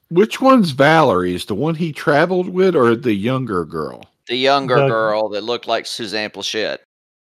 Which 0.10 0.40
one's 0.42 0.72
Valerie? 0.72 1.36
Is 1.36 1.46
the 1.46 1.56
one 1.56 1.76
he 1.76 1.92
traveled 1.92 2.50
with 2.50 2.76
or 2.76 2.96
the 2.96 3.14
younger 3.14 3.66
girl? 3.66 4.06
The 4.28 4.38
younger 4.38 4.76
The- 4.76 4.88
girl 4.88 5.30
that 5.30 5.44
looked 5.44 5.68
like 5.68 5.86
Suzanne 5.86 6.30
Pleshette. 6.30 6.80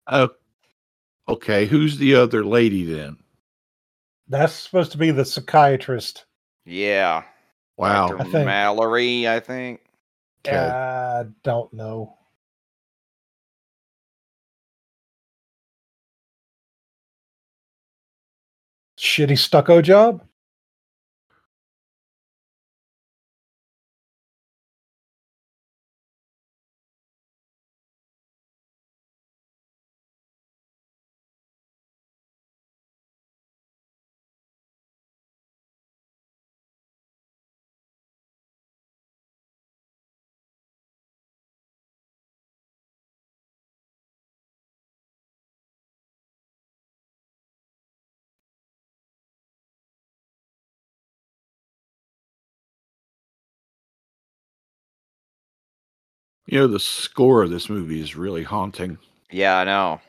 Oh, 0.07 0.29
okay. 1.27 1.65
Who's 1.65 1.97
the 1.97 2.15
other 2.15 2.43
lady 2.43 2.84
then? 2.84 3.17
That's 4.27 4.53
supposed 4.53 4.91
to 4.93 4.97
be 4.97 5.11
the 5.11 5.25
psychiatrist. 5.25 6.25
Yeah. 6.65 7.23
Wow. 7.77 8.07
Dr. 8.07 8.21
I 8.21 8.23
think- 8.23 8.45
Mallory, 8.45 9.27
I 9.27 9.39
think. 9.39 9.82
Okay. 10.47 10.57
I 10.57 11.25
don't 11.43 11.71
know. 11.73 12.17
Shitty 18.97 19.38
stucco 19.38 19.82
job. 19.82 20.25
You 56.47 56.59
know, 56.59 56.67
the 56.67 56.79
score 56.79 57.43
of 57.43 57.49
this 57.49 57.69
movie 57.69 58.01
is 58.01 58.15
really 58.15 58.43
haunting. 58.43 58.97
Yeah, 59.31 59.57
I 59.57 59.63
know. 59.63 60.01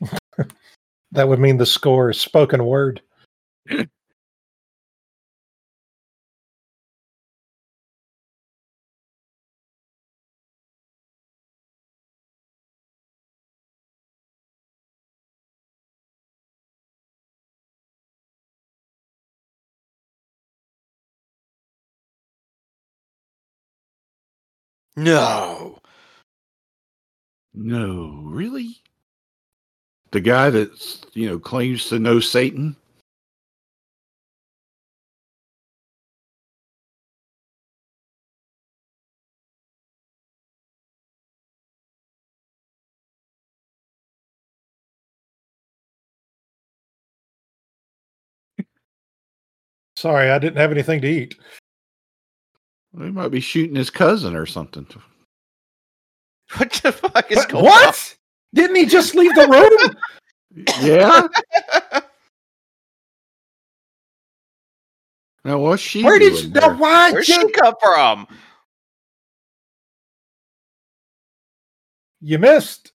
That 1.12 1.28
would 1.28 1.38
mean 1.38 1.58
the 1.58 1.66
score 1.66 2.10
is 2.10 2.20
spoken 2.20 2.64
word. 2.66 3.00
No. 24.96 25.78
No, 27.54 28.20
really? 28.26 28.82
The 30.12 30.20
guy 30.22 30.48
that's, 30.48 31.02
you 31.12 31.28
know, 31.28 31.38
claims 31.38 31.88
to 31.90 31.98
know 31.98 32.18
Satan? 32.18 32.74
Sorry, 49.96 50.30
I 50.30 50.38
didn't 50.38 50.56
have 50.58 50.70
anything 50.72 51.00
to 51.02 51.08
eat. 51.08 51.36
He 52.96 53.10
might 53.10 53.28
be 53.28 53.40
shooting 53.40 53.76
his 53.76 53.90
cousin 53.90 54.34
or 54.36 54.46
something. 54.46 54.86
What 56.58 56.70
the 56.72 56.92
fuck 56.92 57.32
is 57.32 57.38
What? 57.38 57.48
going 57.48 57.64
what? 57.64 58.16
Didn't 58.54 58.76
he 58.76 58.84
just 58.86 59.14
leave 59.14 59.34
the 59.34 59.48
room? 59.48 59.96
Yeah? 60.80 61.26
Now, 65.44 65.58
what's 65.58 65.82
she 65.82 66.02
Where 66.02 66.18
did 66.18 66.32
doing 66.32 66.44
you? 66.44 66.50
there? 66.50 66.70
Now, 66.70 66.78
why? 66.78 67.12
Where'd 67.12 67.26
did- 67.26 67.40
she 67.48 67.52
come 67.52 67.74
from? 67.82 68.26
You 72.22 72.38
missed. 72.38 72.92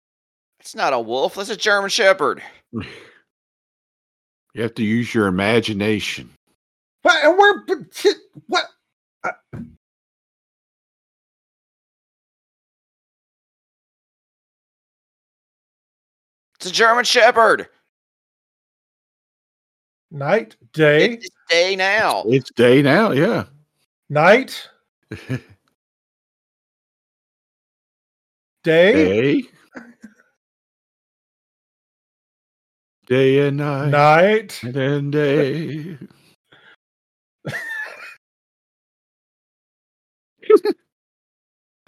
It's 0.60 0.74
not 0.74 0.94
a 0.94 0.98
wolf. 1.00 1.34
That's 1.34 1.50
a 1.50 1.56
German 1.56 1.90
Shepherd. 1.90 2.42
You 2.72 4.62
have 4.62 4.74
to 4.76 4.82
use 4.84 5.12
your 5.14 5.26
imagination. 5.26 6.30
What? 7.02 7.22
And 7.24 7.36
where? 7.36 7.64
but 7.66 7.78
What? 8.46 8.64
It's 9.24 9.77
a 16.70 16.72
German 16.72 17.04
Shepherd. 17.04 17.68
Night, 20.10 20.56
day, 20.72 21.12
It's 21.14 21.28
day 21.50 21.76
now. 21.76 22.24
It's 22.26 22.50
day 22.52 22.80
now, 22.80 23.10
yeah. 23.12 23.44
night, 24.08 24.68
day, 28.64 29.40
Day. 29.42 29.42
Day 33.06 33.48
and 33.48 33.56
night. 33.56 33.88
night. 33.90 34.60
And 34.62 34.74
then 34.74 35.10
day. 35.10 35.96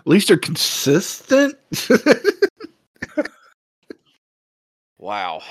At 0.01 0.07
least 0.07 0.29
they're 0.29 0.39
consistent. 0.39 1.59
Wow. 5.01 5.43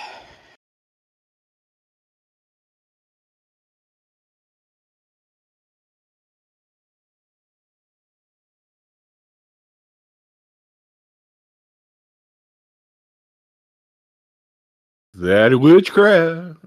that 15.15 15.55
witchcraft. 15.59 16.58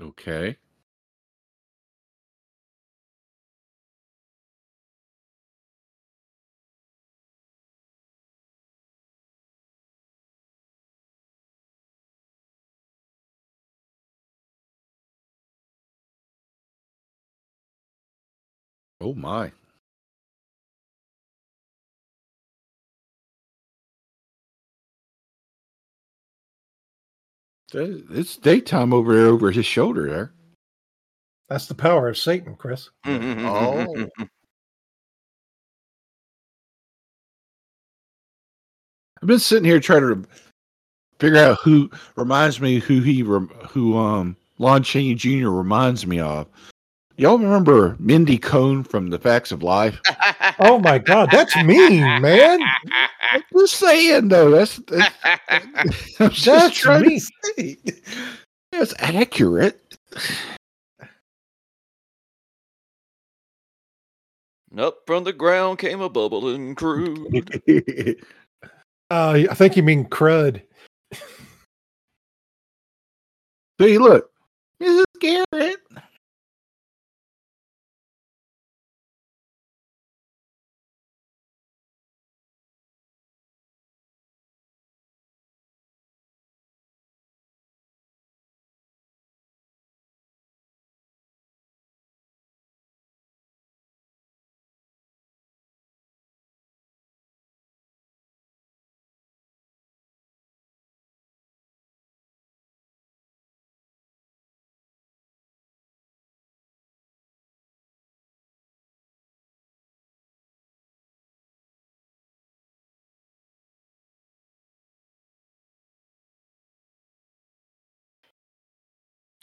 Okay. 0.00 0.58
Oh 19.00 19.12
my. 19.14 19.50
It's 27.72 28.36
daytime 28.36 28.92
over 28.92 29.14
there 29.14 29.26
over 29.26 29.50
his 29.50 29.66
shoulder 29.66 30.08
there. 30.08 30.32
That's 31.48 31.66
the 31.66 31.74
power 31.74 32.08
of 32.08 32.16
Satan, 32.16 32.56
Chris. 32.56 32.90
Oh. 33.04 34.08
I've 39.20 39.26
been 39.26 39.38
sitting 39.38 39.64
here 39.64 39.80
trying 39.80 40.02
to 40.02 40.28
figure 41.18 41.38
out 41.38 41.58
who 41.62 41.90
reminds 42.16 42.60
me 42.60 42.78
who 42.78 43.00
he 43.00 43.20
who 43.20 43.96
um 43.96 44.36
Lon 44.58 44.82
Chaney 44.82 45.14
Jr. 45.14 45.48
reminds 45.48 46.06
me 46.06 46.20
of. 46.20 46.46
Y'all 47.18 47.36
remember 47.36 47.96
Mindy 47.98 48.38
Cohn 48.38 48.84
from 48.84 49.10
The 49.10 49.18
Facts 49.18 49.50
of 49.50 49.62
Life? 49.62 50.00
Oh 50.60 50.78
my 50.80 50.98
God, 50.98 51.28
that's 51.30 51.54
mean, 51.62 52.00
man. 52.20 52.60
I'm 53.30 53.42
just 53.52 53.74
saying 53.74 54.26
though. 54.26 54.50
That's, 54.50 54.76
that's 54.88 55.14
I'm 56.20 56.30
just 56.30 56.44
That's 56.44 56.76
trying 56.76 57.02
mean. 57.02 57.20
to 57.20 57.26
say. 57.56 57.76
That's 58.72 58.92
accurate. 58.98 59.96
Up 64.76 64.98
from 65.06 65.22
the 65.22 65.32
ground 65.32 65.78
came 65.78 66.00
a 66.00 66.08
bubbling 66.08 66.74
crude. 66.74 67.56
Uh, 69.10 69.44
I 69.50 69.54
think 69.54 69.74
you 69.74 69.82
mean 69.82 70.04
crud. 70.04 70.60
See, 73.80 73.96
look, 73.96 74.30
Mrs. 74.82 75.04
Garrett. 75.18 75.78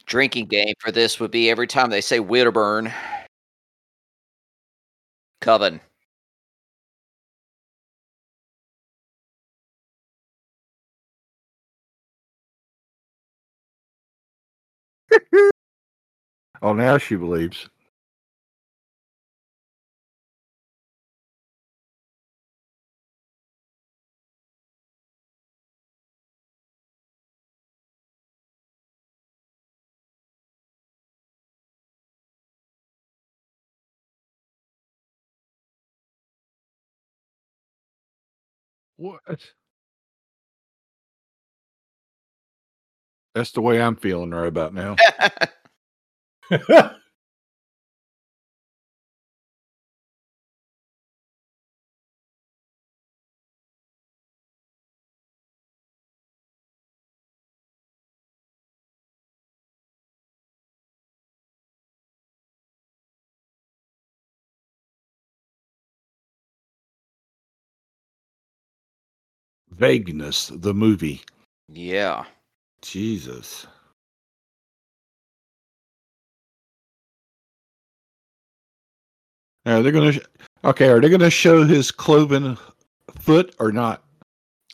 Drinking 0.06 0.46
game 0.46 0.74
for 0.78 0.90
this 0.92 1.18
would 1.20 1.30
be 1.30 1.50
every 1.50 1.66
time 1.66 1.90
they 1.90 2.00
say 2.00 2.18
Widderburn. 2.20 2.92
Coven. 5.40 5.80
Oh, 16.60 16.74
now 16.74 16.98
she 16.98 17.16
believes. 17.16 17.70
What? 39.06 39.52
That's 43.34 43.52
the 43.52 43.60
way 43.60 43.80
I'm 43.80 43.96
feeling 43.96 44.30
right 44.30 44.48
about 44.48 44.74
now. 44.74 44.96
Vagueness, 69.76 70.48
the 70.48 70.72
movie. 70.74 71.20
yeah. 71.68 72.24
Jesus. 72.82 73.66
Are 79.64 79.82
they 79.82 79.90
going 79.90 80.12
to? 80.12 80.22
Okay, 80.64 80.88
are 80.88 81.00
they 81.00 81.08
going 81.08 81.20
to 81.20 81.30
show 81.30 81.64
his 81.64 81.90
cloven 81.90 82.56
foot 83.18 83.54
or 83.58 83.72
not? 83.72 84.04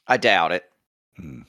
I 0.07 0.18
doubt 0.18 0.53
it. 0.53 0.64
Hmm. 1.16 1.42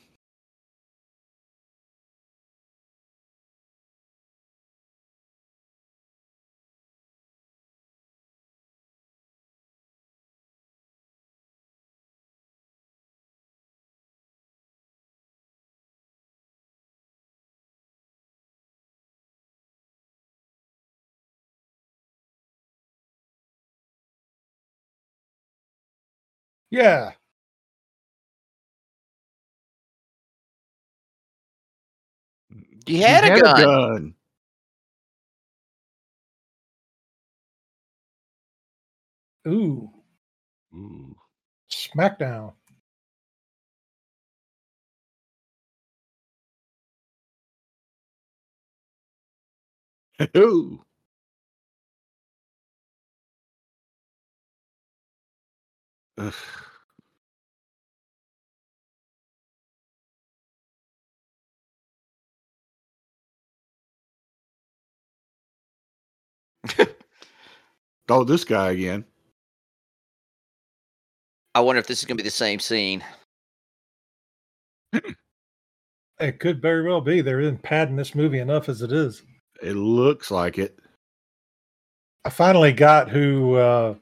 Yeah. 26.74 27.11
You 32.88 32.97
had, 32.97 33.26
a, 33.26 33.39
gun. 33.39 33.61
gun. 33.61 34.15
Ooh. 39.47 39.89
Ooh. 40.76 41.15
Smackdown. 41.71 42.53
Ooh. 50.38 50.82
Ugh. 56.18 56.34
oh, 68.09 68.24
this 68.24 68.45
guy 68.45 68.72
again. 68.72 69.05
I 71.55 71.59
wonder 71.61 71.80
if 71.80 71.88
this 71.88 71.99
is 71.99 72.05
going 72.05 72.18
to 72.18 72.24
be 72.24 72.28
the 72.28 72.32
same 72.32 72.59
scene. 72.59 73.03
It 76.20 76.39
could 76.39 76.61
very 76.61 76.84
well 76.88 77.01
be. 77.01 77.22
They're 77.22 77.41
in 77.41 77.57
padding 77.57 77.95
this 77.95 78.16
movie 78.16 78.39
enough 78.39 78.70
as 78.70 78.82
it 78.82 78.91
is. 78.91 79.24
It 79.61 79.74
looks 79.74 80.32
like 80.32 80.57
it. 80.57 80.80
I 82.26 82.30
finally 82.30 82.72
got 82.72 83.09
who 83.09 83.55
uh, 83.55 83.95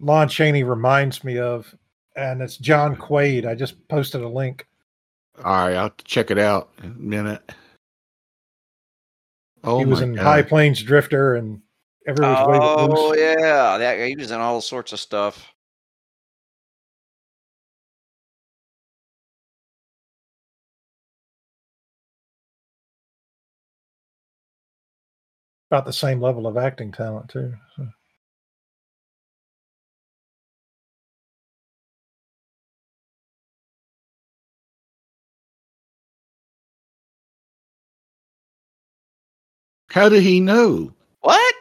Lon 0.00 0.28
Chaney 0.28 0.62
reminds 0.62 1.24
me 1.24 1.38
of, 1.38 1.74
and 2.16 2.42
it's 2.42 2.56
John 2.56 2.96
Quade. 2.96 3.46
I 3.46 3.54
just 3.54 3.86
posted 3.88 4.22
a 4.22 4.28
link. 4.28 4.66
All 5.38 5.44
right, 5.44 5.74
I'll 5.74 5.84
have 5.84 5.96
to 5.96 6.04
check 6.04 6.30
it 6.30 6.38
out 6.38 6.70
in 6.82 6.90
a 6.90 6.94
minute. 6.94 7.52
Oh 9.64 9.78
he 9.78 9.84
was 9.84 10.02
in 10.02 10.14
God. 10.14 10.22
High 10.22 10.42
Plains 10.42 10.82
Drifter 10.82 11.36
and 11.36 11.60
Every 12.06 12.28
Which 12.28 12.38
Way 12.46 12.58
Oh 12.60 13.14
yeah, 13.14 13.78
that 13.78 14.06
he 14.06 14.14
was 14.14 14.30
in 14.30 14.40
all 14.40 14.60
sorts 14.60 14.92
of 14.92 15.00
stuff. 15.00 15.50
About 25.70 25.86
the 25.86 25.92
same 25.92 26.20
level 26.20 26.46
of 26.46 26.58
acting 26.58 26.92
talent 26.92 27.30
too. 27.30 27.54
so. 27.74 27.88
How 39.94 40.08
did 40.08 40.24
he 40.24 40.40
know? 40.40 40.92
What? 41.20 41.54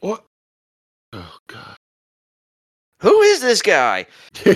What? 0.00 0.24
Oh 1.12 1.36
God. 1.48 1.76
Who 3.00 3.20
is 3.20 3.42
this 3.42 3.60
guy? 3.60 4.06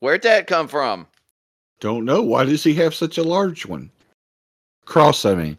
Where'd 0.00 0.22
that 0.22 0.46
come 0.46 0.66
from? 0.66 1.06
Don't 1.78 2.06
know. 2.06 2.22
Why 2.22 2.46
does 2.46 2.64
he 2.64 2.72
have 2.76 2.94
such 2.94 3.18
a 3.18 3.22
large 3.22 3.66
one? 3.66 3.90
Cross, 4.86 5.26
I 5.26 5.34
mean. 5.34 5.58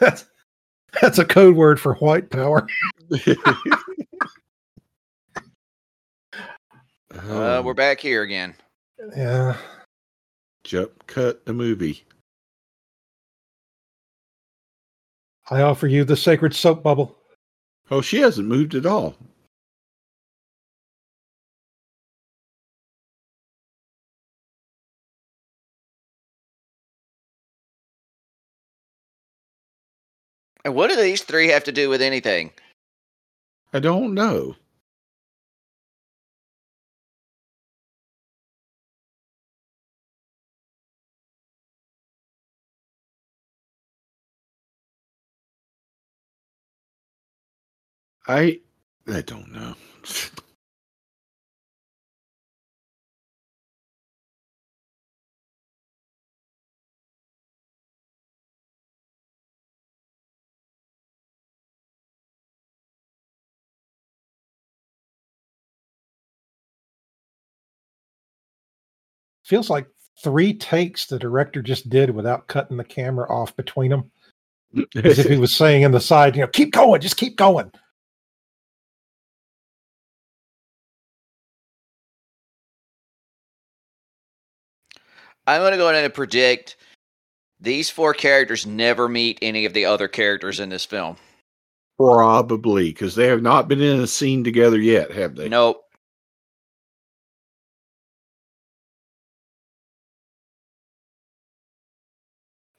that's 0.00 0.26
that's 1.00 1.18
a 1.18 1.24
code 1.24 1.56
word 1.56 1.80
for 1.80 1.94
white 1.96 2.30
power. 2.30 2.66
uh, 7.14 7.62
we're 7.64 7.74
back 7.74 8.00
here 8.00 8.22
again. 8.22 8.54
Yeah. 9.16 9.56
Jump 10.64 11.06
cut 11.06 11.44
the 11.44 11.52
movie. 11.52 12.04
I 15.50 15.62
offer 15.62 15.86
you 15.86 16.04
the 16.04 16.16
sacred 16.16 16.54
soap 16.54 16.82
bubble. 16.82 17.16
Oh, 17.90 18.00
she 18.00 18.20
hasn't 18.20 18.48
moved 18.48 18.74
at 18.74 18.86
all. 18.86 19.16
And 30.64 30.74
what 30.74 30.90
do 30.90 30.96
these 30.96 31.22
three 31.22 31.48
have 31.48 31.64
to 31.64 31.72
do 31.72 31.88
with 31.88 32.02
anything? 32.02 32.52
I 33.72 33.80
don't 33.80 34.14
know. 34.14 34.56
I 48.26 48.60
I 49.06 49.20
don't 49.22 49.52
know. 49.52 49.74
Feels 69.44 69.70
like 69.70 69.86
three 70.22 70.54
takes 70.54 71.06
the 71.06 71.18
director 71.18 71.62
just 71.62 71.90
did 71.90 72.10
without 72.10 72.46
cutting 72.46 72.76
the 72.76 72.84
camera 72.84 73.28
off 73.28 73.56
between 73.56 73.90
them. 73.90 74.10
As 74.96 75.18
if 75.18 75.28
he 75.28 75.36
was 75.36 75.54
saying 75.56 75.82
in 75.82 75.92
the 75.92 76.00
side, 76.00 76.36
you 76.36 76.42
know, 76.42 76.48
keep 76.48 76.72
going, 76.72 77.00
just 77.00 77.16
keep 77.16 77.36
going. 77.36 77.70
I'm 85.46 85.60
going 85.60 85.72
to 85.72 85.78
go 85.78 85.88
ahead 85.88 86.04
and 86.04 86.14
predict 86.14 86.76
these 87.60 87.90
four 87.90 88.14
characters 88.14 88.66
never 88.66 89.08
meet 89.08 89.38
any 89.42 89.64
of 89.64 89.72
the 89.72 89.84
other 89.84 90.08
characters 90.08 90.60
in 90.60 90.68
this 90.68 90.84
film. 90.84 91.16
Probably 91.98 92.90
because 92.90 93.14
they 93.14 93.26
have 93.26 93.42
not 93.42 93.68
been 93.68 93.80
in 93.80 94.00
a 94.00 94.06
scene 94.06 94.42
together 94.44 94.78
yet, 94.78 95.10
have 95.12 95.36
they? 95.36 95.48
Nope. 95.48 95.81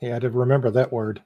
He 0.04 0.10
had 0.10 0.24
to 0.24 0.30
remember 0.30 0.70
that 0.70 0.92
word. 0.92 1.24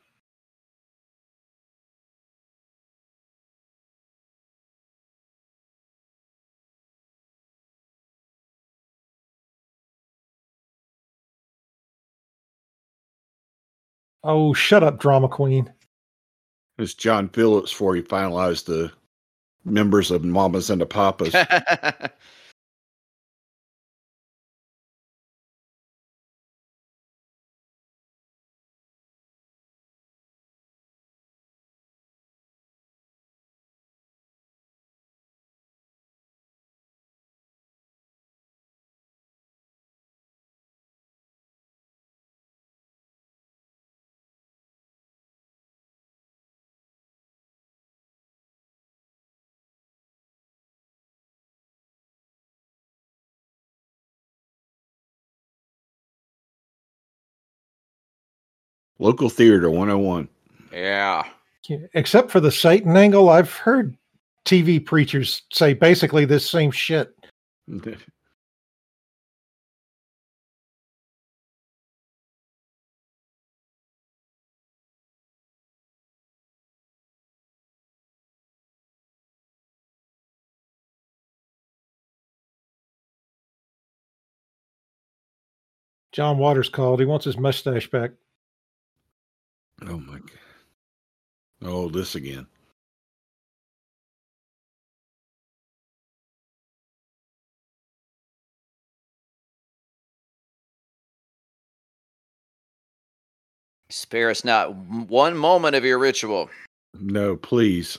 Oh, 14.23 14.53
shut 14.53 14.83
up, 14.83 14.99
drama 14.99 15.27
queen. 15.27 15.73
It's 16.77 16.93
John 16.93 17.29
Phillips 17.29 17.71
before 17.71 17.95
he 17.95 18.03
finalized 18.03 18.65
the 18.65 18.91
members 19.65 20.11
of 20.11 20.23
Mamas 20.23 20.69
and 20.69 20.81
the 20.81 20.85
Papas. 20.85 21.33
Local 58.99 59.29
Theater 59.29 59.69
101. 59.69 60.27
yeah. 60.71 61.23
Except 61.93 62.31
for 62.31 62.39
the 62.39 62.51
Satan 62.51 62.95
angle, 62.95 63.29
I've 63.29 63.51
heard 63.51 63.97
TV 64.45 64.83
preachers 64.83 65.41
say 65.51 65.73
basically 65.73 66.23
this 66.23 66.49
same 66.49 66.71
shit. 66.71 67.13
John 86.17 86.39
Waters 86.39 86.67
called. 86.67 86.99
He 86.99 87.05
wants 87.05 87.25
his 87.25 87.37
mustache 87.37 87.91
back. 87.91 88.09
Oh 89.85 89.99
my 89.99 90.19
God. 90.19 90.31
Oh, 91.63 91.89
this 91.89 92.15
again. 92.15 92.47
Spare 103.89 104.29
us 104.29 104.43
not 104.43 104.75
one 104.75 105.37
moment 105.37 105.75
of 105.75 105.85
your 105.85 105.97
ritual. 105.97 106.49
No, 106.99 107.37
please. 107.37 107.97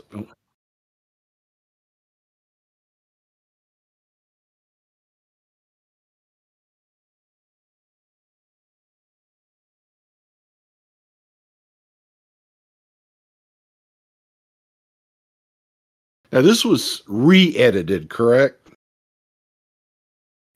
Now, 16.33 16.43
this 16.43 16.65
was 16.65 17.03
re 17.07 17.57
edited, 17.57 18.11
correct? 18.11 18.69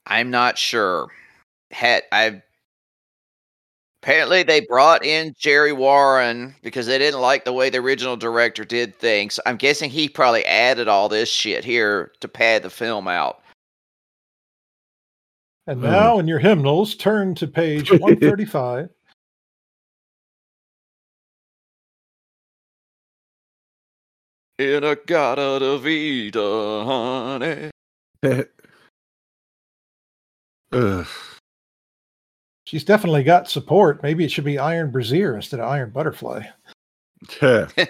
I'm 0.06 0.30
not 0.30 0.58
sure. 0.58 1.08
Had 1.70 2.02
I 2.12 2.42
apparently 4.02 4.42
they 4.42 4.60
brought 4.60 5.04
in 5.04 5.34
Jerry 5.38 5.72
Warren 5.72 6.54
because 6.62 6.86
they 6.86 6.98
didn't 6.98 7.20
like 7.20 7.44
the 7.44 7.52
way 7.52 7.70
the 7.70 7.78
original 7.78 8.16
director 8.16 8.64
did 8.64 8.96
things. 8.96 9.38
I'm 9.46 9.56
guessing 9.56 9.90
he 9.90 10.08
probably 10.08 10.44
added 10.44 10.88
all 10.88 11.08
this 11.08 11.30
shit 11.30 11.64
here 11.64 12.12
to 12.20 12.28
pad 12.28 12.62
the 12.62 12.70
film 12.70 13.08
out. 13.08 13.42
And 15.66 15.80
now 15.80 16.18
in 16.18 16.26
your 16.26 16.40
hymnals, 16.40 16.96
turn 16.96 17.34
to 17.36 17.46
page 17.46 17.90
135. 17.90 18.88
In-A-Gadda-Da-Vida, 24.62 26.40
honey. 26.84 27.70
Ugh. 30.72 31.06
She's 32.64 32.84
definitely 32.84 33.24
got 33.24 33.50
support. 33.50 34.02
Maybe 34.02 34.24
it 34.24 34.30
should 34.30 34.44
be 34.44 34.58
Iron 34.58 34.90
Brazier 34.90 35.34
instead 35.36 35.60
of 35.60 35.68
Iron 35.68 35.90
Butterfly. 35.90 36.44
Yeah. 37.40 37.68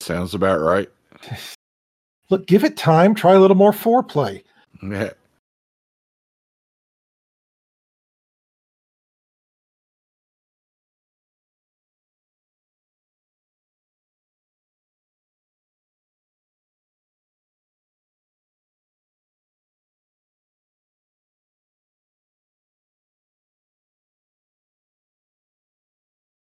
Sounds 0.00 0.34
about 0.34 0.60
right. 0.60 0.88
Look, 2.30 2.46
give 2.46 2.64
it 2.64 2.76
time. 2.76 3.14
Try 3.14 3.34
a 3.34 3.40
little 3.40 3.56
more 3.56 3.72
foreplay. 3.72 4.42
Yeah. 4.82 5.10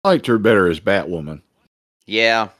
I 0.04 0.10
liked 0.10 0.26
her 0.28 0.38
better 0.38 0.68
as 0.68 0.78
Batwoman. 0.78 1.42
Yeah. 2.06 2.50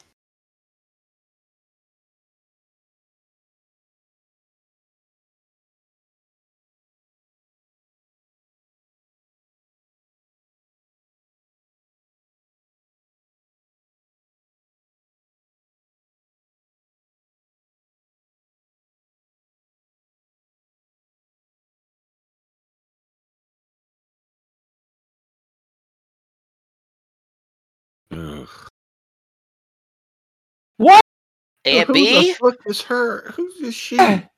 Aunt 31.66 31.88
Who 31.88 31.94
the 31.94 32.34
fuck 32.40 32.56
is 32.66 32.82
her? 32.82 33.30
Who 33.32 33.50
is 33.62 33.74
she? 33.74 33.98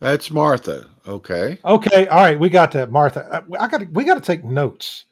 That's 0.00 0.30
Martha. 0.30 0.86
Okay. 1.08 1.58
Okay, 1.64 2.06
all 2.08 2.22
right, 2.22 2.38
we 2.38 2.50
got 2.50 2.72
that, 2.72 2.90
Martha. 2.90 3.26
Uh, 3.32 3.42
I, 3.58 3.64
I 3.64 3.68
got. 3.68 3.88
We 3.92 4.04
got 4.04 4.14
to 4.14 4.20
take 4.20 4.44
notes. 4.44 5.06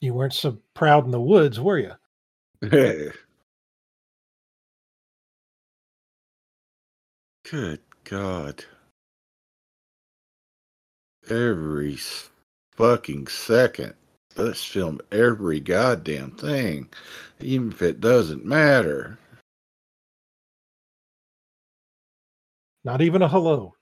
You 0.00 0.14
weren't 0.14 0.32
so 0.34 0.58
proud 0.74 1.04
in 1.04 1.10
the 1.10 1.20
woods, 1.20 1.60
were 1.60 1.78
you? 1.78 1.92
Good 7.44 7.80
God. 8.04 8.64
Every 11.30 11.98
fucking 12.72 13.26
second. 13.26 13.94
Let's 14.36 14.64
film 14.64 15.00
every 15.12 15.60
goddamn 15.60 16.30
thing, 16.32 16.88
even 17.40 17.72
if 17.72 17.82
it 17.82 18.00
doesn't 18.00 18.44
matter. 18.44 19.18
Not 22.84 23.02
even 23.02 23.20
a 23.20 23.28
hello. 23.28 23.74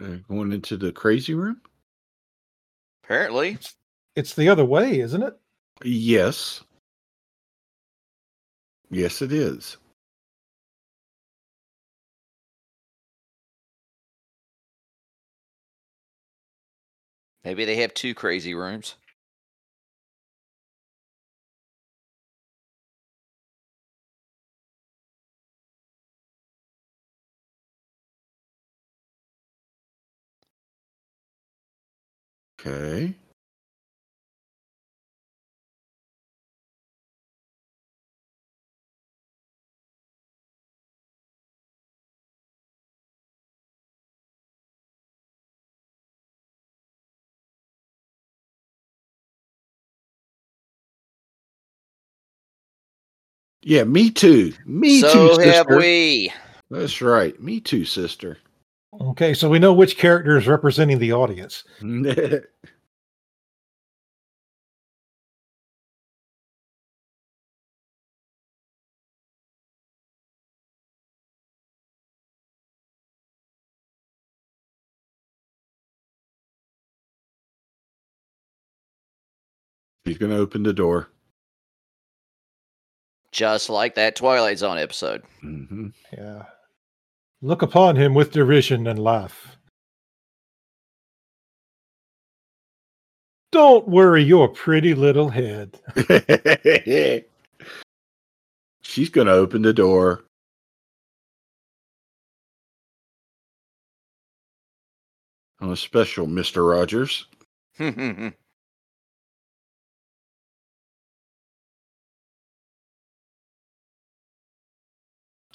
Uh, 0.00 0.16
going 0.28 0.52
into 0.52 0.76
the 0.76 0.90
crazy 0.90 1.34
room? 1.34 1.60
Apparently. 3.04 3.58
It's 4.16 4.34
the 4.34 4.48
other 4.48 4.64
way, 4.64 5.00
isn't 5.00 5.22
it? 5.22 5.34
Yes. 5.84 6.62
Yes, 8.90 9.22
it 9.22 9.32
is. 9.32 9.76
Maybe 17.48 17.64
they 17.64 17.76
have 17.76 17.94
two 17.94 18.14
crazy 18.14 18.52
rooms. 18.52 18.96
Okay. 32.60 33.14
Yeah, 53.68 53.84
me 53.84 54.10
too. 54.10 54.54
Me 54.64 55.02
so 55.02 55.12
too, 55.12 55.28
have 55.42 55.66
sister. 55.66 55.76
we. 55.76 56.32
That's 56.70 57.02
right. 57.02 57.38
Me 57.38 57.60
too, 57.60 57.84
sister. 57.84 58.38
Okay, 58.98 59.34
so 59.34 59.50
we 59.50 59.58
know 59.58 59.74
which 59.74 59.98
character 59.98 60.38
is 60.38 60.46
representing 60.46 60.98
the 60.98 61.12
audience. 61.12 61.64
He's 61.82 61.90
going 80.16 80.32
to 80.32 80.38
open 80.38 80.62
the 80.62 80.72
door. 80.72 81.10
Just 83.38 83.70
like 83.70 83.94
that 83.94 84.16
Twilight 84.16 84.58
Zone 84.58 84.78
episode. 84.78 85.22
Mm-hmm. 85.44 85.90
Yeah. 86.12 86.42
Look 87.40 87.62
upon 87.62 87.94
him 87.94 88.12
with 88.12 88.32
derision 88.32 88.88
and 88.88 88.98
laugh. 88.98 89.56
Don't 93.52 93.86
worry 93.86 94.24
your 94.24 94.48
pretty 94.48 94.92
little 94.92 95.28
head. 95.28 95.78
She's 98.82 99.08
going 99.08 99.28
to 99.28 99.34
open 99.34 99.62
the 99.62 99.72
door. 99.72 100.24
On 105.60 105.70
a 105.70 105.76
special, 105.76 106.26
Mr. 106.26 106.68
Rogers. 106.68 107.26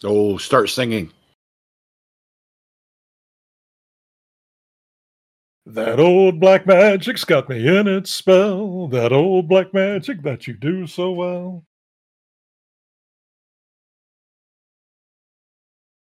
Oh, 0.04 0.38
start 0.38 0.70
singing. 0.70 1.12
That 5.66 6.00
old 6.00 6.42
black 6.42 6.66
magic's 6.68 7.24
got 7.24 7.48
me 7.48 7.66
in 7.66 7.88
its 7.88 8.12
spell. 8.12 8.88
That 8.90 9.14
old 9.14 9.48
black 9.48 9.74
magic 9.74 10.22
that 10.24 10.46
you 10.46 10.54
do 10.54 10.88
so 10.88 11.12
well. 11.12 11.64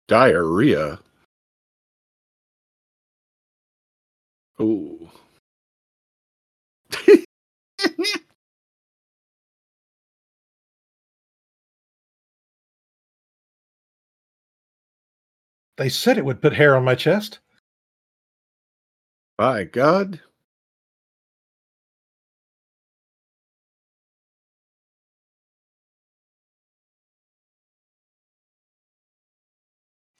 Diarrhea. 0.08 1.00
Oh. 4.58 5.10
They 15.76 15.88
said 15.88 16.16
it 16.18 16.24
would 16.24 16.40
put 16.40 16.54
hair 16.54 16.76
on 16.76 16.84
my 16.84 16.94
chest. 16.94 17.40
By 19.36 19.64
God. 19.64 20.20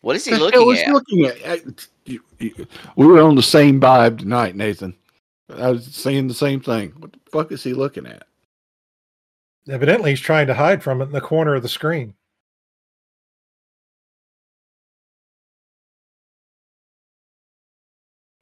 What 0.03 0.17
is 0.17 0.25
he 0.25 0.33
The 0.33 0.37
hell 0.37 0.47
looking 0.47 0.67
was 0.67 0.79
at? 0.81 0.93
looking 0.93 1.27
at? 1.27 1.37
I- 1.47 1.63
you- 2.05 2.25
you- 2.39 2.67
We 2.97 3.07
were 3.07 3.21
on 3.21 3.35
the 3.35 3.43
same 3.43 3.81
vibe 3.81 4.19
tonight, 4.19 4.55
Nathan. 4.55 4.97
I 5.49 5.71
was 5.71 5.87
saying 5.95 6.29
the 6.29 6.35
same 6.35 6.61
thing. 6.61 6.91
What 6.99 7.13
the 7.13 7.19
fuck 7.31 7.53
is 7.53 7.63
he 7.65 7.73
looking 7.73 8.07
at? 8.07 8.27
Evidently, 9.69 10.11
he's 10.11 10.21
trying 10.21 10.47
to 10.47 10.55
hide 10.55 10.83
from 10.83 11.01
it 11.01 11.07
in 11.07 11.13
the 11.13 11.21
corner 11.21 11.55
of 11.55 11.63
the 11.63 11.69
screen. 11.69 12.15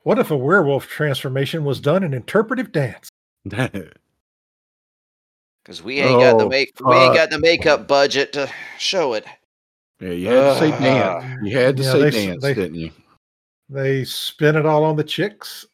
What 0.05 0.19
if 0.19 0.31
a 0.31 0.37
werewolf 0.37 0.87
transformation 0.87 1.65
was 1.65 1.81
done 1.81 2.05
in 2.05 2.15
interpretive 2.15 2.71
dance? 2.73 3.09
Because 5.65 5.83
we 5.83 5.99
ain't 5.99 6.21
got 6.21 6.37
the 6.37 6.45
Oh, 6.45 6.49
make 6.51 6.79
we 6.85 6.95
ain't 6.95 7.15
got 7.15 7.31
the 7.31 7.39
makeup 7.39 7.89
budget 7.89 8.35
to 8.35 8.51
show 8.79 9.15
it. 9.15 9.25
yeah, 9.99 10.11
you 10.11 10.27
had 10.29 10.41
to 10.41 10.59
say 10.59 10.71
Ugh. 10.73 10.83
dance. 10.83 11.25
You 11.43 11.57
had 11.59 11.77
to 11.79 11.83
Yeah, 11.83 11.93
say 11.93 11.99
they 12.03 12.11
dance, 12.11 12.43
they- 12.43 12.55
didn't 12.55 12.75
you? 12.75 12.91
They 13.71 14.05
spin 14.05 14.57
it 14.57 14.67
all 14.67 14.85
on 14.85 14.97
the 14.97 15.05
chicks. 15.05 15.65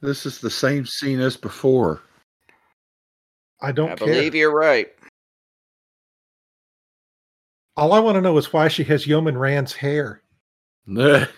This 0.00 0.24
is 0.24 0.40
the 0.40 0.48
same 0.48 0.86
scene 0.86 1.20
as 1.20 1.36
before. 1.36 2.00
I 3.60 3.70
don't 3.70 3.92
I 3.92 3.96
care. 3.96 4.06
believe 4.06 4.34
you're 4.34 4.54
right. 4.54 4.90
All 7.76 7.92
I 7.92 8.00
want 8.00 8.16
to 8.16 8.20
know 8.20 8.36
is 8.38 8.52
why 8.52 8.68
she 8.68 8.84
has 8.84 9.06
Yeoman 9.06 9.38
Rand's 9.38 9.74
hair. 9.74 10.22
Do 10.86 11.28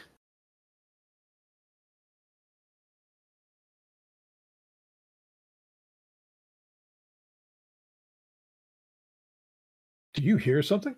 you 10.22 10.36
hear 10.36 10.62
something? 10.62 10.96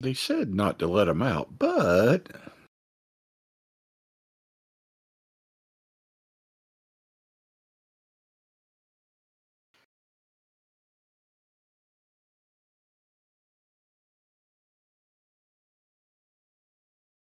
They 0.00 0.14
said 0.14 0.54
not 0.54 0.78
to 0.80 0.86
let 0.86 1.08
him 1.08 1.22
out, 1.22 1.58
but 1.58 2.28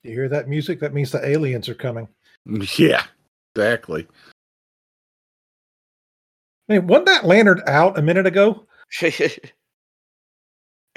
you 0.08 0.14
hear 0.14 0.30
that 0.30 0.47
music? 0.49 0.80
That 0.80 0.93
means 0.93 1.12
the 1.12 1.26
aliens 1.28 1.70
are 1.70 1.76
coming. 1.76 2.08
yeah, 2.78 3.03
exactly. 3.55 4.08
I 6.70 6.74
mean, 6.74 6.88
wasn't 6.88 7.08
that 7.08 7.26
lantern 7.26 7.62
out 7.68 7.97
a 7.97 8.01
minute 8.01 8.28
ago? 8.28 8.66
I 9.01 9.12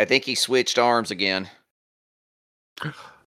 think 0.04 0.24
he 0.24 0.34
switched 0.34 0.78
arms 0.78 1.10
again. 1.10 1.48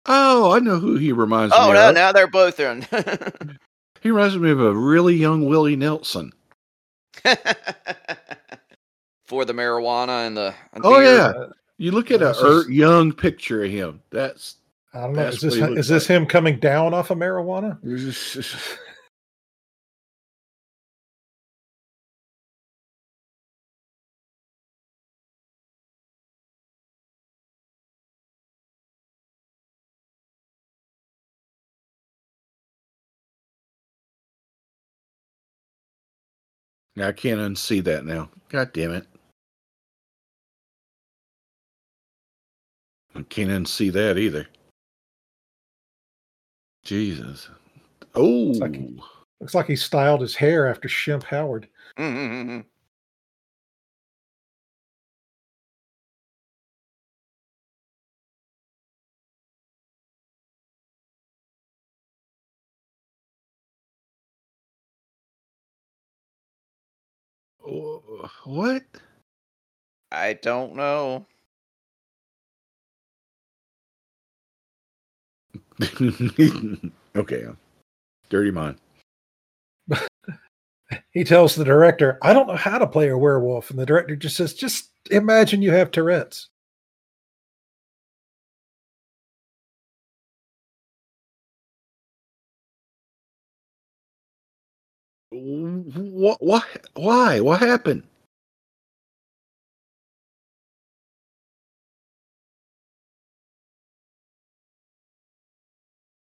Oh, 0.05 0.51
I 0.51 0.59
know 0.59 0.79
who 0.79 0.95
he 0.95 1.11
reminds 1.11 1.53
Oh 1.55 1.67
me 1.67 1.73
no, 1.73 1.89
of. 1.89 1.95
now 1.95 2.11
they're 2.11 2.27
both 2.27 2.59
in. 2.59 2.85
He 4.01 4.09
reminds 4.09 4.37
me 4.37 4.49
of 4.49 4.59
a 4.59 4.73
really 4.73 5.15
young 5.15 5.45
Willie 5.45 5.75
Nelson. 5.75 6.31
For 9.25 9.45
the 9.45 9.53
marijuana 9.53 10.27
and 10.27 10.35
the 10.35 10.53
and 10.73 10.83
Oh, 10.85 10.99
beer. 10.99 11.15
yeah. 11.17 11.33
You 11.77 11.91
look 11.91 12.11
at 12.11 12.21
a 12.21 12.35
er- 12.43 12.69
young 12.69 13.13
picture 13.13 13.63
of 13.63 13.71
him. 13.71 14.01
That's 14.09 14.57
I 14.93 15.01
don't 15.01 15.13
know. 15.13 15.27
Is 15.27 15.41
this 15.41 15.57
what 15.59 15.59
he 15.59 15.67
looks 15.67 15.79
is 15.81 15.87
this 15.89 16.09
like. 16.09 16.17
him 16.17 16.25
coming 16.27 16.59
down 16.59 16.93
off 16.93 17.11
of 17.11 17.17
marijuana? 17.17 17.79
Now 36.95 37.07
I 37.07 37.13
can't 37.13 37.39
unsee 37.39 37.83
that 37.85 38.05
now. 38.05 38.29
God 38.49 38.73
damn 38.73 38.91
it. 38.93 39.07
I 43.15 43.23
can't 43.23 43.49
unsee 43.51 43.91
that 43.93 44.17
either. 44.17 44.47
Jesus. 46.91 47.47
Oh. 48.15 48.51
like 48.59 48.75
he- 48.75 49.01
Looks 49.39 49.55
like 49.55 49.67
he 49.67 49.77
styled 49.77 50.19
his 50.19 50.35
hair 50.35 50.67
after 50.67 50.89
Shemp 50.89 51.23
Howard. 51.23 51.69
Mhm. 51.97 52.65
Oh, 67.65 68.29
what? 68.43 68.83
I 70.11 70.33
don't 70.33 70.75
know. 70.75 71.25
okay. 77.15 77.45
Dirty 78.29 78.51
mind. 78.51 78.77
He 81.11 81.23
tells 81.23 81.55
the 81.55 81.63
director, 81.65 82.17
I 82.21 82.33
don't 82.33 82.47
know 82.47 82.55
how 82.55 82.77
to 82.77 82.87
play 82.87 83.09
a 83.09 83.17
werewolf. 83.17 83.69
And 83.69 83.79
the 83.79 83.85
director 83.85 84.15
just 84.15 84.35
says, 84.37 84.53
just 84.53 84.91
imagine 85.09 85.61
you 85.61 85.71
have 85.71 85.91
Tourette's. 85.91 86.49
What? 95.31 96.41
What? 96.41 96.65
Why? 96.95 97.39
What 97.39 97.61
happened? 97.61 98.03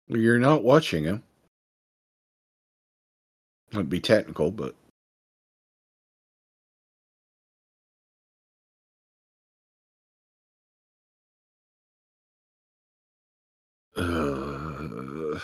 You're 0.09 0.39
not 0.39 0.63
watching 0.63 1.05
him. 1.05 1.23
Wouldn't 3.73 3.89
be 3.89 3.99
technical, 4.01 4.51
but 4.51 4.75
uh, 13.97 15.39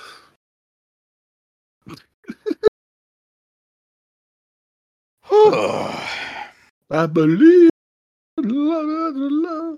I 6.92 7.08
believe. 7.08 7.70
La, 8.38 8.80
la, 8.82 9.12
la, 9.16 9.78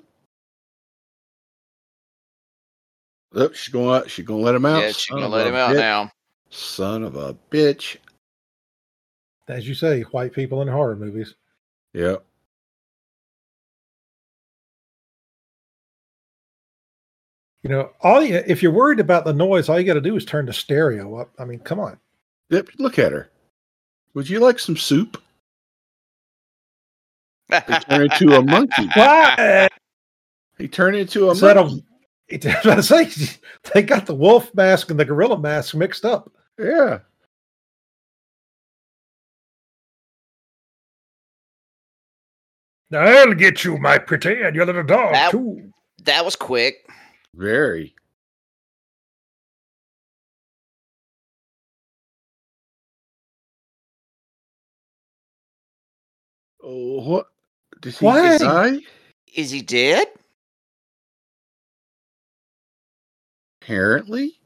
Oh, 3.36 3.52
she's 3.52 3.72
going 3.74 3.90
out. 3.96 4.10
She's 4.10 4.26
gonna 4.26 4.42
let 4.42 4.56
him 4.56 4.66
out. 4.66 4.82
yeah, 4.82 4.88
she's 4.88 5.06
Son 5.08 5.18
gonna 5.18 5.26
of 5.28 5.32
let 5.34 5.46
a 5.46 5.50
him 5.50 5.56
out 5.56 5.72
bitch. 5.72 5.80
now. 5.80 6.12
Son 6.50 7.04
of 7.04 7.16
a 7.16 7.36
bitch. 7.52 7.98
As 9.48 9.68
you 9.68 9.76
say, 9.76 10.02
white 10.04 10.34
people 10.34 10.62
in 10.62 10.68
horror 10.68 10.96
movies. 10.96 11.36
Yep. 11.94 12.24
You 17.64 17.70
know, 17.70 17.92
all 18.02 18.24
you, 18.24 18.36
if 18.46 18.62
you're 18.62 18.72
worried 18.72 19.00
about 19.00 19.26
the 19.26 19.34
noise, 19.34 19.70
all 19.70 19.80
you 19.80 19.86
got 19.86 19.96
to 19.96 20.02
do 20.02 20.16
is 20.16 20.24
turn 20.24 20.46
the 20.46 20.54
stereo 20.54 21.16
up. 21.16 21.32
I 21.40 21.46
mean, 21.46 21.60
come 21.60 21.80
on. 21.80 21.98
Yep. 22.50 22.70
Look 22.78 23.00
at 23.00 23.12
her. 23.12 23.32
Would 24.14 24.30
you 24.30 24.40
like 24.40 24.60
some 24.60 24.78
soup? 24.78 25.22
They 27.50 27.60
turn 27.90 28.04
into 28.04 28.36
a 28.36 28.44
monkey. 28.44 28.88
Why? 28.96 29.68
He 30.58 30.68
turned 30.68 30.96
into 30.96 31.28
a 31.28 31.32
Is 31.32 31.42
that 31.42 31.58
a, 32.30 32.34
monkey. 32.34 32.50
I 32.50 32.56
was 32.56 32.66
about 32.92 33.04
to 33.06 33.10
say, 33.12 33.38
they 33.74 33.82
got 33.84 34.06
the 34.06 34.16
wolf 34.16 34.54
mask 34.56 34.90
and 34.92 35.00
the 35.00 35.06
gorilla 35.06 35.38
mask 35.40 35.76
mixed 35.76 36.06
up. 36.06 36.32
Yeah. 36.60 37.00
I'll 42.94 43.34
get 43.34 43.64
you, 43.64 43.78
my 43.78 43.98
pretty, 43.98 44.42
and 44.42 44.56
your 44.56 44.66
little 44.66 44.84
dog, 44.84 45.14
That- 45.14 45.32
too. 45.32 45.72
that 46.04 46.24
was 46.24 46.36
quick. 46.36 46.88
Very. 47.34 47.96
Oh, 56.64 57.02
what? 57.02 57.28
Did 57.82 57.96
he 57.96 58.06
Why? 58.06 58.38
die? 58.38 58.80
Is 59.36 59.52
he 59.52 59.62
dead? 59.62 60.08
Apparently. 63.66 64.38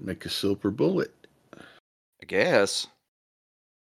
Make 0.00 0.24
a 0.24 0.28
silver 0.28 0.72
bullet. 0.72 1.14
I 1.56 2.26
guess. 2.26 2.88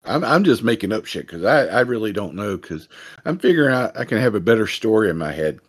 I'm 0.06 0.24
I'm 0.24 0.44
just 0.44 0.62
making 0.62 0.94
up 0.94 1.06
shit 1.06 1.26
because 1.26 1.44
I, 1.44 1.66
I 1.66 1.80
really 1.80 2.14
don't 2.14 2.36
know 2.36 2.58
because 2.58 2.88
I'm 3.26 3.40
figuring 3.40 3.74
out 3.74 3.98
I 3.98 4.06
can 4.06 4.20
have 4.20 4.36
a 4.36 4.40
better 4.40 4.68
story 4.68 5.10
in 5.10 5.18
my 5.18 5.32
head. 5.32 5.60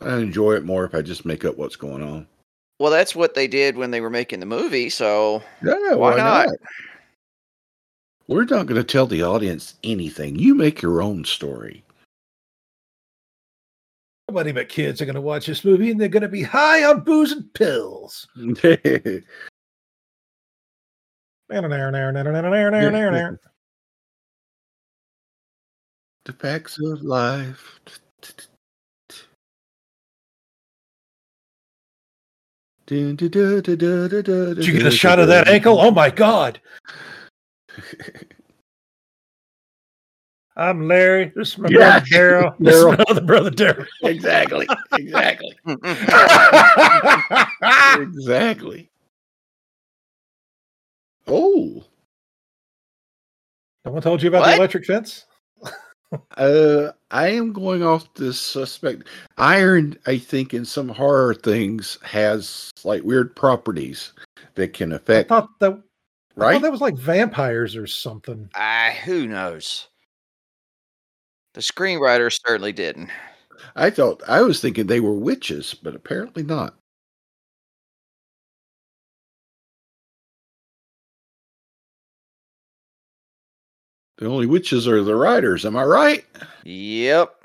I 0.00 0.18
enjoy 0.18 0.52
it 0.52 0.64
more 0.64 0.84
if 0.84 0.94
I 0.94 1.02
just 1.02 1.24
make 1.24 1.44
up 1.44 1.56
what's 1.56 1.74
going 1.74 2.02
on. 2.04 2.28
Well, 2.78 2.92
that's 2.92 3.16
what 3.16 3.34
they 3.34 3.48
did 3.48 3.76
when 3.76 3.90
they 3.90 4.00
were 4.00 4.08
making 4.08 4.38
the 4.38 4.46
movie. 4.46 4.88
So 4.88 5.42
Yeah, 5.64 5.94
Why 5.94 6.16
not? 6.16 6.48
We're 8.28 8.44
not 8.44 8.66
going 8.66 8.80
to 8.80 8.84
tell 8.84 9.06
the 9.06 9.22
audience 9.22 9.74
anything. 9.82 10.38
You 10.38 10.54
make 10.54 10.80
your 10.80 11.02
own 11.02 11.24
story. 11.24 11.84
Nobody 14.28 14.52
but 14.52 14.68
kids 14.68 15.02
are 15.02 15.04
going 15.04 15.16
to 15.16 15.20
watch 15.20 15.46
this 15.46 15.64
movie, 15.64 15.90
and 15.90 16.00
they're 16.00 16.08
going 16.08 16.22
to 16.22 16.28
be 16.28 16.42
high 16.42 16.84
on 16.84 17.00
booze 17.00 17.32
and 17.32 17.52
pills. 17.54 18.26
the 26.24 26.32
facts 26.32 26.78
of 26.82 27.02
life. 27.02 27.80
Did 34.54 34.66
you 34.66 34.72
get 34.72 34.86
a 34.86 34.90
shot 34.90 35.18
of 35.18 35.28
that 35.28 35.48
ankle? 35.48 35.80
Oh 35.80 35.90
my 35.90 36.10
God! 36.10 36.60
I'm 40.56 40.86
Larry. 40.86 41.32
This 41.34 41.52
is 41.52 41.58
my 41.58 41.68
Yeah. 41.70 42.00
brother 42.00 42.06
Daryl. 42.06 42.54
This 42.60 42.76
is 42.76 42.84
my 42.84 43.04
other 43.08 43.20
brother 43.22 43.50
Daryl. 43.50 43.86
exactly. 44.02 44.68
Exactly. 44.92 45.56
exactly. 48.02 48.90
Oh, 51.26 51.84
Someone 53.84 54.02
told 54.02 54.22
you 54.22 54.28
about 54.28 54.42
What? 54.42 54.50
the 54.50 54.56
electric 54.56 54.84
fence? 54.86 55.26
uh, 56.36 56.92
I 57.10 57.28
am 57.28 57.52
going 57.52 57.82
off 57.82 58.12
this 58.14 58.38
suspect. 58.38 59.08
Iron, 59.38 59.96
I 60.06 60.18
think, 60.18 60.54
in 60.54 60.64
some 60.64 60.88
horror 60.88 61.34
things 61.34 61.98
has 62.02 62.70
like 62.84 63.02
weird 63.02 63.34
properties 63.34 64.12
that 64.54 64.72
can 64.74 64.92
I 64.92 64.96
affect. 64.96 65.30
thought 65.30 65.48
that, 65.60 65.72
I 65.72 65.74
thought 65.74 65.82
Right? 66.36 66.60
that 66.60 66.72
was 66.72 66.80
like 66.80 66.94
vampires 66.96 67.76
or 67.76 67.86
something. 67.86 68.50
Ah, 68.54 68.90
who 69.04 69.26
knows? 69.26 69.88
The 71.54 71.62
screenwriter 71.62 72.30
certainly 72.46 72.72
didn't. 72.72 73.08
I 73.74 73.90
thought 73.90 74.22
I 74.28 74.42
was 74.42 74.60
thinking 74.60 74.86
they 74.86 75.00
were 75.00 75.14
witches, 75.14 75.72
but 75.74 75.94
apparently 75.94 76.42
not. 76.42 76.76
The 84.16 84.26
only 84.26 84.46
witches 84.46 84.88
are 84.88 85.02
the 85.02 85.14
writers. 85.16 85.66
Am 85.66 85.76
I 85.76 85.84
right? 85.84 86.24
Yep. 86.64 87.41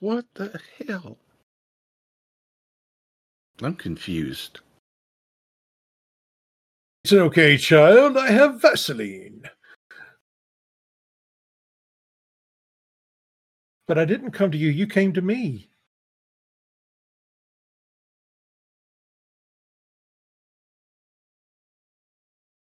What 0.00 0.26
the 0.34 0.60
hell? 0.86 1.18
I'm 3.62 3.74
confused. 3.74 4.60
It's 7.04 7.12
okay, 7.12 7.56
child. 7.56 8.16
I 8.16 8.30
have 8.30 8.60
Vaseline. 8.62 9.42
But 13.88 13.98
I 13.98 14.04
didn't 14.04 14.32
come 14.32 14.50
to 14.52 14.58
you. 14.58 14.68
You 14.68 14.86
came 14.86 15.12
to 15.14 15.22
me. 15.22 15.70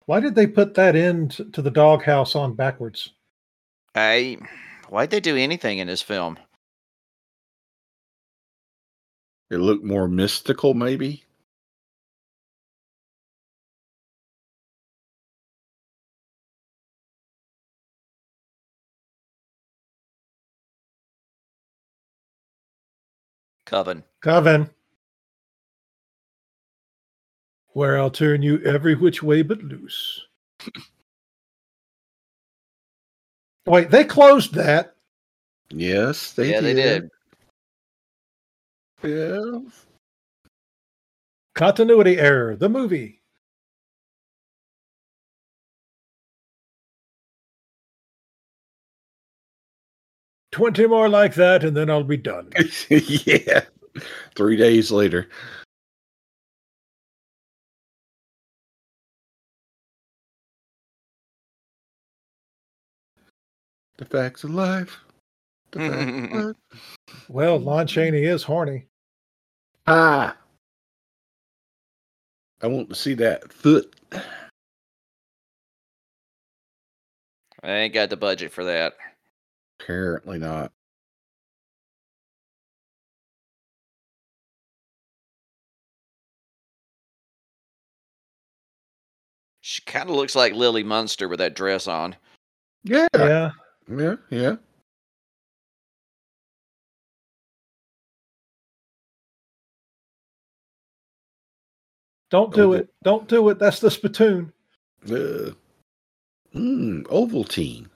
Why 0.06 0.20
did 0.20 0.36
they 0.36 0.46
put 0.46 0.76
that 0.76 0.96
in 0.96 1.30
t- 1.30 1.50
to 1.52 1.62
the 1.62 1.72
doghouse 1.72 2.36
on 2.36 2.54
backwards? 2.54 3.14
I. 3.96 4.38
Why'd 4.90 5.10
they 5.10 5.20
do 5.20 5.36
anything 5.36 5.80
in 5.80 5.88
this 5.88 6.04
film? 6.04 6.38
It 9.50 9.58
looked 9.58 9.84
more 9.84 10.08
mystical, 10.08 10.74
maybe. 10.74 11.24
Coven. 23.66 24.04
Coven. 24.22 24.70
Where 27.70 27.98
I'll 28.00 28.12
turn 28.12 28.42
you 28.42 28.62
every 28.64 28.96
which 28.96 29.22
way 29.22 29.42
but 29.42 29.62
loose. 29.62 30.26
Wait, 33.66 33.90
they 33.92 34.04
closed 34.06 34.54
that. 34.54 34.96
Yes, 35.70 36.32
they 36.34 36.52
yeah, 36.52 36.62
did. 36.62 36.78
they 36.78 36.82
did. 36.82 37.10
Yeah. 39.06 39.60
Continuity 41.54 42.18
error. 42.18 42.56
The 42.56 42.70
movie. 42.70 43.22
Twenty 50.52 50.88
more 50.88 51.10
like 51.10 51.36
that, 51.36 51.64
and 51.64 51.76
then 51.78 51.90
I'll 51.90 52.04
be 52.04 52.18
done. 52.18 52.50
yeah. 52.90 53.66
Three 54.36 54.56
days 54.56 54.92
later. 54.92 55.30
The 63.98 64.06
facts 64.06 64.44
of 64.44 64.52
life. 64.52 65.00
The 65.72 65.80
facts 65.80 66.06
of 66.06 66.32
life. 66.32 66.56
Well, 67.30 67.58
Lon 67.60 67.88
Chaney 67.88 68.24
is 68.24 68.44
horny. 68.44 68.88
Ah. 69.88 70.36
I 72.62 72.68
want 72.68 72.90
to 72.90 72.96
see 72.96 73.14
that 73.16 73.52
foot. 73.54 73.94
I 77.64 77.72
ain't 77.72 77.94
got 77.94 78.10
the 78.10 78.18
budget 78.18 78.52
for 78.52 78.64
that. 78.64 78.94
Apparently 79.80 80.40
not. 80.40 80.72
She 89.62 89.82
kind 89.82 90.10
of 90.10 90.16
looks 90.16 90.36
like 90.36 90.54
Lily 90.54 90.84
Munster 90.84 91.28
with 91.28 91.40
that 91.40 91.56
dress 91.56 91.88
on. 91.88 92.16
Yeah. 92.84 93.08
Yeah. 93.16 93.52
Yeah. 93.90 94.16
Yeah. 94.30 94.56
Don't 102.36 102.54
do 102.54 102.64
Oval. 102.64 102.76
it. 102.76 102.94
Don't 103.02 103.30
do 103.30 103.48
it. 103.48 103.60
That's 103.60 103.80
the 103.80 103.90
spittoon. 103.90 104.52
Uh, 105.06 105.52
mm, 106.54 107.04
Ovaltine. 107.04 107.88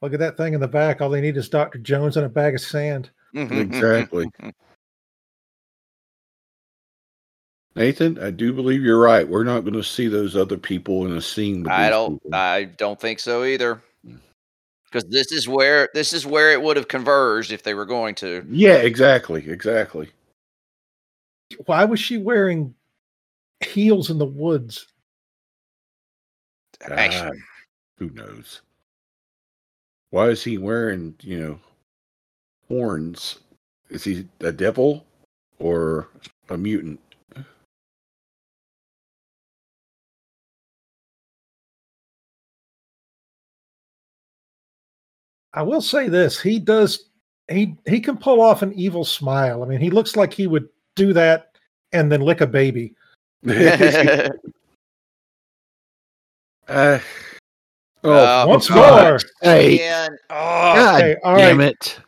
Look 0.00 0.14
at 0.14 0.20
that 0.20 0.38
thing 0.38 0.54
in 0.54 0.60
the 0.60 0.66
back. 0.68 1.02
All 1.02 1.10
they 1.10 1.20
need 1.20 1.36
is 1.36 1.50
Dr. 1.50 1.78
Jones 1.80 2.16
and 2.16 2.24
a 2.24 2.30
bag 2.30 2.54
of 2.54 2.62
sand. 2.62 3.10
Exactly. 3.34 4.30
Nathan, 7.74 8.18
I 8.18 8.30
do 8.30 8.52
believe 8.52 8.82
you're 8.82 9.00
right. 9.00 9.26
We're 9.26 9.44
not 9.44 9.60
going 9.60 9.72
to 9.74 9.82
see 9.82 10.08
those 10.08 10.36
other 10.36 10.58
people 10.58 11.06
in 11.06 11.16
a 11.16 11.22
scene. 11.22 11.62
With 11.62 11.72
I 11.72 11.88
don't. 11.88 12.22
people. 12.22 12.34
I 12.34 12.64
don't 12.64 13.00
think 13.00 13.18
so 13.18 13.44
either. 13.44 13.80
Because 14.84 15.08
this 15.08 15.32
is 15.32 15.48
where 15.48 15.88
this 15.94 16.12
is 16.12 16.26
where 16.26 16.52
it 16.52 16.60
would 16.60 16.76
have 16.76 16.88
converged 16.88 17.50
if 17.50 17.62
they 17.62 17.72
were 17.72 17.86
going 17.86 18.14
to. 18.16 18.44
yeah, 18.50 18.74
exactly. 18.74 19.48
Exactly. 19.48 20.10
Why 21.64 21.84
was 21.84 21.98
she 21.98 22.18
wearing 22.18 22.74
heels 23.60 24.10
in 24.10 24.18
the 24.18 24.26
woods? 24.26 24.86
Actually, 26.90 27.38
Ah, 27.38 27.42
who 27.96 28.10
knows? 28.10 28.60
Why 30.10 30.28
is 30.28 30.44
he 30.44 30.58
wearing, 30.58 31.14
you 31.22 31.40
know, 31.40 31.60
horns? 32.68 33.38
Is 33.88 34.04
he 34.04 34.26
a 34.40 34.52
devil 34.52 35.06
or 35.58 36.08
a 36.50 36.58
mutant? 36.58 37.00
I 45.54 45.62
will 45.62 45.82
say 45.82 46.08
this: 46.08 46.40
he 46.40 46.58
does 46.58 47.10
he 47.48 47.76
he 47.86 48.00
can 48.00 48.16
pull 48.16 48.40
off 48.40 48.62
an 48.62 48.72
evil 48.74 49.04
smile. 49.04 49.62
I 49.62 49.66
mean, 49.66 49.80
he 49.80 49.90
looks 49.90 50.16
like 50.16 50.32
he 50.32 50.46
would 50.46 50.68
do 50.96 51.12
that 51.12 51.52
and 51.92 52.10
then 52.10 52.20
lick 52.20 52.40
a 52.40 52.46
baby. 52.46 52.94
uh, 53.48 54.28
oh, 56.68 57.00
Uh, 58.04 58.44
Once 58.48 58.66
for 58.66 58.74
more. 58.74 58.82
God's 58.84 59.24
sake. 59.42 59.80
oh, 59.82 60.16
God 60.30 61.00
Okay, 61.00 61.16
all 61.24 61.36
damn 61.36 61.58
right. 61.58 61.68
it. 61.68 61.98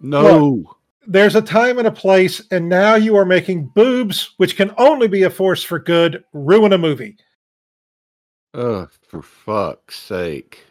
No. 0.00 0.76
There's 1.06 1.34
a 1.34 1.42
time 1.42 1.78
and 1.78 1.88
a 1.88 1.92
place, 1.92 2.40
and 2.52 2.68
now 2.68 2.94
you 2.94 3.16
are 3.16 3.24
making 3.24 3.66
boobs, 3.74 4.34
which 4.36 4.56
can 4.56 4.72
only 4.78 5.08
be 5.08 5.24
a 5.24 5.30
force 5.30 5.62
for 5.62 5.78
good, 5.80 6.22
ruin 6.32 6.72
a 6.72 6.78
movie. 6.78 7.16
Oh, 8.54 8.88
for 9.08 9.20
fuck's 9.22 9.98
sake. 9.98 10.64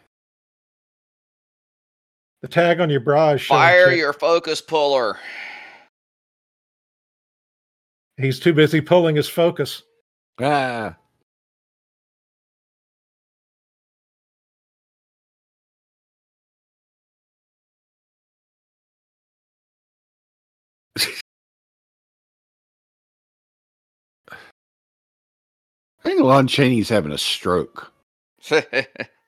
The 2.42 2.48
tag 2.48 2.80
on 2.80 2.90
your 2.90 3.00
bra 3.00 3.30
is 3.30 3.40
showing 3.40 3.60
fire 3.60 3.90
tit. 3.90 3.98
your 3.98 4.12
focus 4.12 4.60
puller. 4.60 5.16
He's 8.16 8.40
too 8.40 8.52
busy 8.52 8.80
pulling 8.80 9.14
his 9.14 9.28
focus. 9.28 9.84
Ah. 10.40 10.96
I 20.98 21.04
think 26.02 26.20
Lon 26.20 26.48
Chaney's 26.48 26.88
having 26.88 27.12
a 27.12 27.18
stroke. 27.18 27.92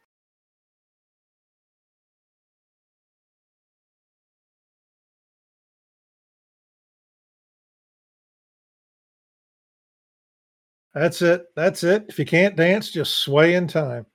That's 10.95 11.23
it. 11.23 11.47
That's 11.57 11.83
it. 11.83 12.07
If 12.09 12.19
you 12.19 12.25
can't 12.25 12.57
dance, 12.57 12.91
just 12.91 13.19
sway 13.19 13.55
in 13.55 13.67
time. 13.67 14.07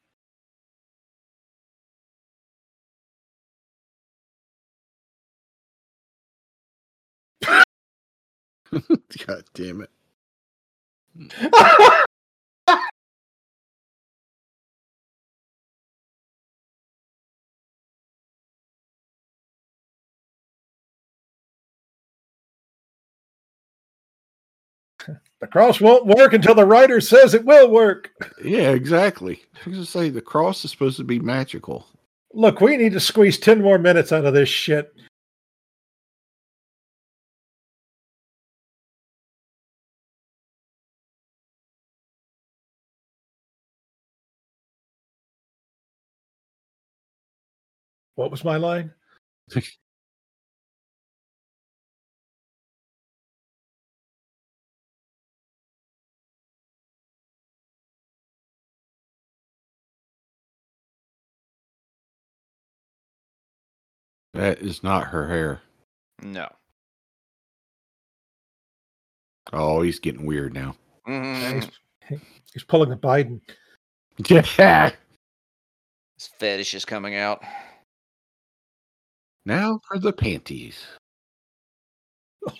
God 8.71 9.43
damn 9.53 9.81
it. 9.81 9.89
the 25.39 25.47
cross 25.47 25.79
won't 25.79 26.05
work 26.05 26.33
until 26.33 26.55
the 26.55 26.65
writer 26.65 26.99
says 26.99 27.33
it 27.33 27.45
will 27.45 27.71
work. 27.71 28.11
Yeah, 28.43 28.71
exactly. 28.71 29.41
I 29.55 29.69
was 29.69 29.75
gonna 29.75 29.85
say 29.85 30.09
the 30.09 30.21
cross 30.21 30.65
is 30.65 30.71
supposed 30.71 30.97
to 30.97 31.03
be 31.03 31.19
magical. 31.19 31.87
Look, 32.33 32.61
we 32.61 32.77
need 32.77 32.93
to 32.93 32.99
squeeze 32.99 33.39
10 33.39 33.61
more 33.61 33.79
minutes 33.79 34.11
out 34.11 34.25
of 34.25 34.33
this 34.33 34.49
shit. 34.49 34.93
What 48.15 48.31
was 48.31 48.43
my 48.43 48.57
line? 48.57 48.91
That 64.39 64.59
is 64.59 64.83
not 64.83 65.07
her 65.07 65.27
hair. 65.27 65.59
no. 66.23 66.47
Oh, 69.51 69.81
he's 69.81 69.99
getting 69.99 70.25
weird 70.25 70.53
now. 70.53 70.75
Mhm. 71.05 71.69
He's, 72.07 72.19
he's 72.53 72.63
pulling 72.63 72.89
the 72.89 72.95
Biden. 72.95 73.41
Yeah. 74.29 74.91
His 76.17 76.29
fetish 76.39 76.73
is 76.73 76.85
coming 76.85 77.15
out. 77.15 77.41
Now 79.45 79.81
for 79.87 79.99
the 79.99 80.13
panties. 80.13 80.85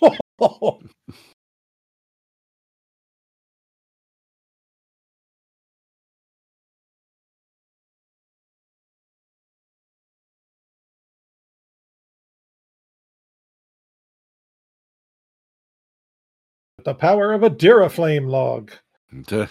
the 16.84 16.94
power 16.94 17.32
of 17.32 17.42
a 17.42 17.50
Duraflame 17.50 18.28
log. 18.28 18.70
Duh. 19.26 19.46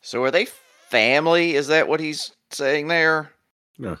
So 0.00 0.22
are 0.24 0.30
they 0.30 0.46
family? 0.88 1.54
Is 1.54 1.68
that 1.68 1.88
what 1.88 2.00
he's 2.00 2.32
saying 2.50 2.88
there? 2.88 3.32
No, 3.78 3.96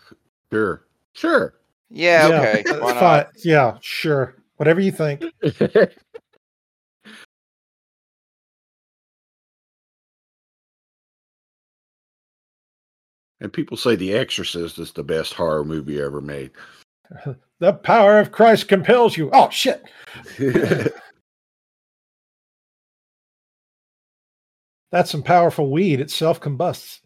sure. 0.52 0.84
Sure. 1.14 1.54
Yeah, 1.90 2.28
okay. 2.28 2.64
Why 2.66 2.92
not? 2.92 3.00
fine. 3.00 3.26
Yeah, 3.44 3.78
sure. 3.80 4.34
Whatever 4.56 4.80
you 4.80 4.92
think. 4.92 5.22
and 13.40 13.52
people 13.52 13.76
say 13.76 13.94
The 13.96 14.14
Exorcist 14.14 14.78
is 14.78 14.92
the 14.92 15.04
best 15.04 15.34
horror 15.34 15.64
movie 15.64 16.00
ever 16.00 16.20
made. 16.20 16.52
The 17.62 17.72
power 17.74 18.18
of 18.18 18.32
Christ 18.32 18.66
compels 18.66 19.16
you. 19.16 19.30
Oh, 19.32 19.48
shit. 19.50 19.84
That's 24.90 25.12
some 25.12 25.22
powerful 25.22 25.70
weed. 25.70 26.00
It 26.00 26.10
self 26.10 26.40
combusts. 26.40 27.00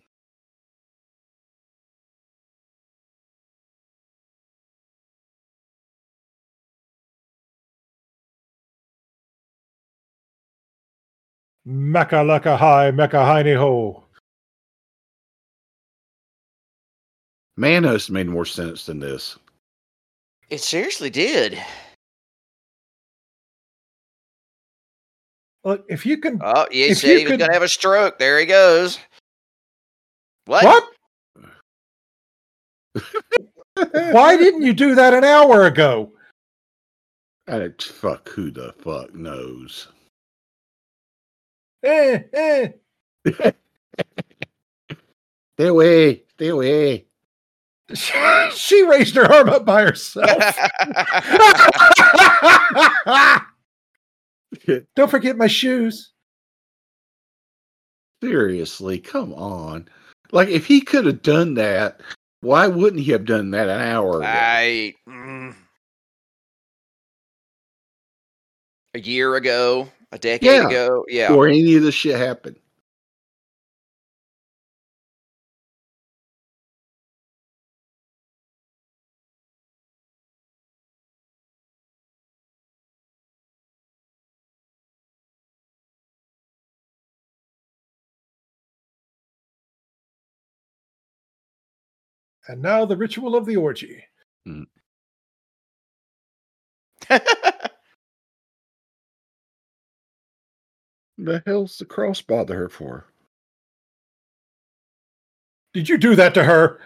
Mecca 11.67 12.17
lecca 12.25 12.57
high, 12.57 12.93
mecca 12.93 13.19
hiney 13.19 13.57
ho. 13.59 14.05
Manos 17.57 18.09
made 18.09 18.29
more 18.29 18.47
sense 18.47 18.87
than 18.87 19.01
this. 19.01 19.39
It 20.49 20.61
seriously 20.61 21.11
did. 21.11 21.59
Look, 25.65 25.85
if 25.89 26.07
you 26.07 26.19
can. 26.19 26.41
Oh, 26.43 26.67
he 26.71 26.85
If 26.85 26.99
said 26.99 27.09
you 27.11 27.19
he 27.19 27.25
was 27.25 27.31
could- 27.33 27.39
going 27.41 27.49
to 27.51 27.55
have 27.55 27.63
a 27.63 27.69
stroke. 27.69 28.19
There 28.19 28.39
he 28.39 28.47
goes. 28.47 28.99
What? 30.45 30.65
What? 30.65 30.85
Why 34.13 34.37
didn't 34.37 34.63
you 34.63 34.73
do 34.73 34.95
that 34.95 35.13
an 35.13 35.25
hour 35.25 35.67
ago? 35.67 36.13
I, 37.49 37.69
fuck, 37.81 38.29
who 38.31 38.51
the 38.51 38.73
fuck 38.79 39.15
knows? 39.15 39.89
Eh, 41.85 42.23
eh. 42.33 42.69
Stay 45.57 45.67
away. 45.67 46.23
Stay 46.35 46.49
away. 46.49 47.05
She 47.95 48.83
raised 48.85 49.15
her 49.15 49.33
arm 49.33 49.49
up 49.49 49.65
by 49.65 49.83
herself. 49.83 50.57
Don't 54.97 55.11
forget 55.11 55.37
my 55.37 55.47
shoes. 55.47 56.13
Seriously, 58.23 58.99
come 58.99 59.33
on. 59.35 59.89
Like, 60.33 60.49
if 60.49 60.67
he 60.67 60.81
could 60.81 61.07
have 61.07 61.23
done 61.23 61.55
that, 61.55 62.01
why 62.41 62.67
wouldn't 62.67 63.03
he 63.03 63.13
have 63.13 63.25
done 63.25 63.51
that 63.53 63.69
an 63.69 63.81
hour 63.81 64.19
ago? 64.19 64.27
I 64.27 64.95
mm, 65.09 65.55
a 68.95 68.99
year 69.01 69.37
ago. 69.37 69.89
a 70.13 70.19
decade 70.19 70.47
Yeah. 70.47 70.67
ago. 70.67 71.05
Yeah. 71.09 71.29
Before 71.29 71.47
any 71.49 71.75
of 71.77 71.83
this 71.83 71.95
shit 71.95 72.17
happened. 72.17 72.57
And 92.49 92.63
now 92.63 92.85
the 92.85 92.97
ritual 92.97 93.35
of 93.37 93.47
the 93.47 93.57
orgy. 93.57 94.05
Hmm. 94.45 94.63
The 101.19 101.43
hell's 101.47 101.79
the 101.79 101.85
cross 101.87 102.21
bother 102.21 102.57
her 102.57 102.69
for? 102.69 103.07
Did 105.73 105.89
you 105.89 105.99
do 105.99 106.15
that 106.15 106.35
to 106.35 106.45
her? 106.45 106.81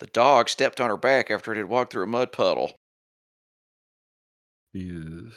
the 0.00 0.06
dog 0.08 0.48
stepped 0.48 0.80
on 0.80 0.90
her 0.90 0.96
back 0.96 1.30
after 1.30 1.52
it 1.52 1.58
had 1.58 1.66
walked 1.68 1.92
through 1.92 2.02
a 2.02 2.06
mud 2.06 2.32
puddle. 2.32 2.72
Jesus. 4.74 5.34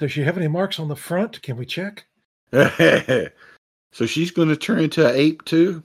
Does 0.00 0.10
she 0.10 0.22
have 0.22 0.38
any 0.38 0.48
marks 0.48 0.80
on 0.80 0.88
the 0.88 0.96
front? 0.96 1.42
Can 1.42 1.58
we 1.58 1.66
check? 1.66 2.06
so 2.52 4.06
she's 4.06 4.30
going 4.30 4.48
to 4.48 4.56
turn 4.56 4.80
into 4.80 5.06
an 5.06 5.14
ape 5.14 5.44
too? 5.44 5.82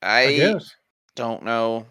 I, 0.00 0.22
I 0.22 0.36
guess. 0.36 0.74
don't 1.14 1.42
know. 1.42 1.86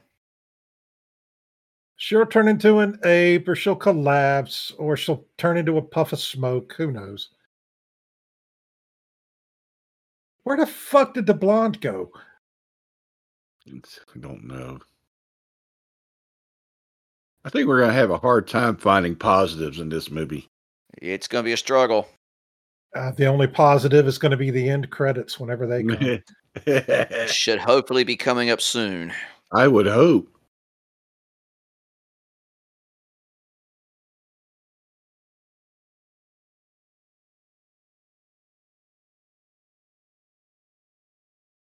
She'll 1.98 2.26
turn 2.26 2.48
into 2.48 2.80
an 2.80 3.00
ape, 3.06 3.48
or 3.48 3.56
she'll 3.56 3.76
collapse, 3.76 4.74
or 4.80 4.98
she'll 4.98 5.24
turn 5.38 5.58
into 5.58 5.78
a 5.78 5.82
puff 5.82 6.12
of 6.12 6.20
smoke. 6.20 6.74
Who 6.76 6.92
knows? 6.92 7.30
Where 10.46 10.58
the 10.58 10.66
fuck 10.66 11.14
did 11.14 11.28
the 11.28 11.36
blonde 11.36 11.82
go? 11.82 12.10
I 13.68 14.20
don't 14.20 14.44
know. 14.44 14.80
I 17.46 17.50
think 17.50 17.68
we're 17.68 17.82
going 17.82 17.92
to 17.92 17.96
have 17.96 18.10
a 18.10 18.18
hard 18.18 18.48
time 18.48 18.76
finding 18.76 19.16
positives 19.16 19.80
in 19.80 19.90
this 19.90 20.10
movie. 20.10 20.49
It's 21.02 21.28
going 21.28 21.44
to 21.44 21.48
be 21.48 21.54
a 21.54 21.58
struggle. 21.58 22.08
Uh, 22.96 23.12
the 23.12 23.26
only 23.26 23.48
positive 23.48 24.08
is 24.08 24.18
going 24.18 24.32
to 24.32 24.38
be 24.38 24.52
the 24.52 24.70
end 24.70 24.90
credits 24.90 25.40
whenever 25.40 25.66
they 25.66 25.84
come. 25.84 27.28
Should 27.28 27.60
hopefully 27.60 28.04
be 28.04 28.18
coming 28.18 28.50
up 28.50 28.60
soon. 28.60 29.14
I 29.52 29.68
would 29.68 29.88
hope. 29.88 30.28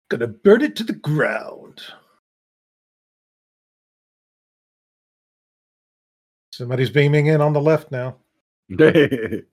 Gonna 0.08 0.28
burn 0.28 0.62
it 0.62 0.76
to 0.76 0.84
the 0.84 0.92
ground. 0.92 1.82
Somebody's 6.52 6.90
beaming 6.90 7.26
in 7.26 7.40
on 7.40 7.52
the 7.52 7.60
left 7.60 7.90
now. 7.90 8.16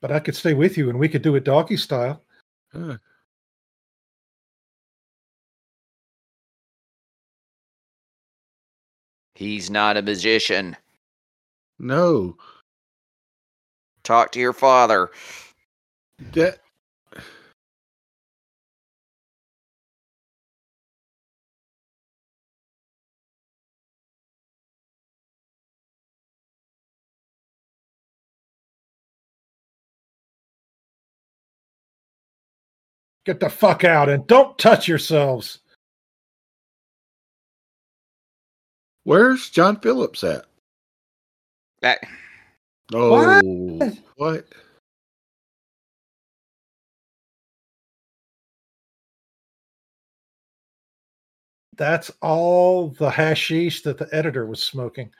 But 0.00 0.12
I 0.12 0.20
could 0.20 0.36
stay 0.36 0.54
with 0.54 0.76
you 0.78 0.90
and 0.90 0.98
we 0.98 1.08
could 1.08 1.22
do 1.22 1.34
it 1.36 1.44
doggy 1.44 1.76
style. 1.76 2.22
Huh. 2.72 2.98
He's 9.34 9.70
not 9.70 9.96
a 9.96 10.02
magician. 10.02 10.76
no. 11.78 12.36
Talk 14.04 14.32
to 14.32 14.40
your 14.40 14.54
father. 14.54 15.10
That 16.32 16.60
Get 33.28 33.40
the 33.40 33.50
fuck 33.50 33.84
out 33.84 34.08
and 34.08 34.26
don't 34.26 34.56
touch 34.56 34.88
yourselves. 34.88 35.58
where's 39.04 39.50
John 39.50 39.78
Phillips 39.80 40.24
at? 40.24 40.46
That, 41.82 41.98
Oh, 42.94 43.90
what? 44.16 44.46
That's 51.76 52.10
all 52.22 52.88
the 52.98 53.10
hashish 53.10 53.82
that 53.82 53.98
the 53.98 54.08
editor 54.10 54.46
was 54.46 54.62
smoking. 54.62 55.10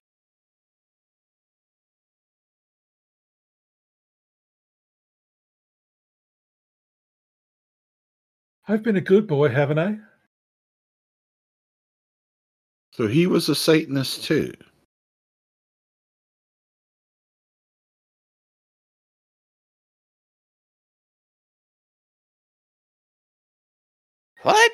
I've 8.70 8.82
been 8.82 8.97
a 8.97 9.01
good 9.01 9.27
boy, 9.27 9.49
haven't 9.49 9.78
I? 9.78 9.97
So 12.93 13.07
he 13.07 13.27
was 13.27 13.49
a 13.49 13.55
Satanist 13.55 14.24
too. 14.24 14.53
what? 24.43 24.73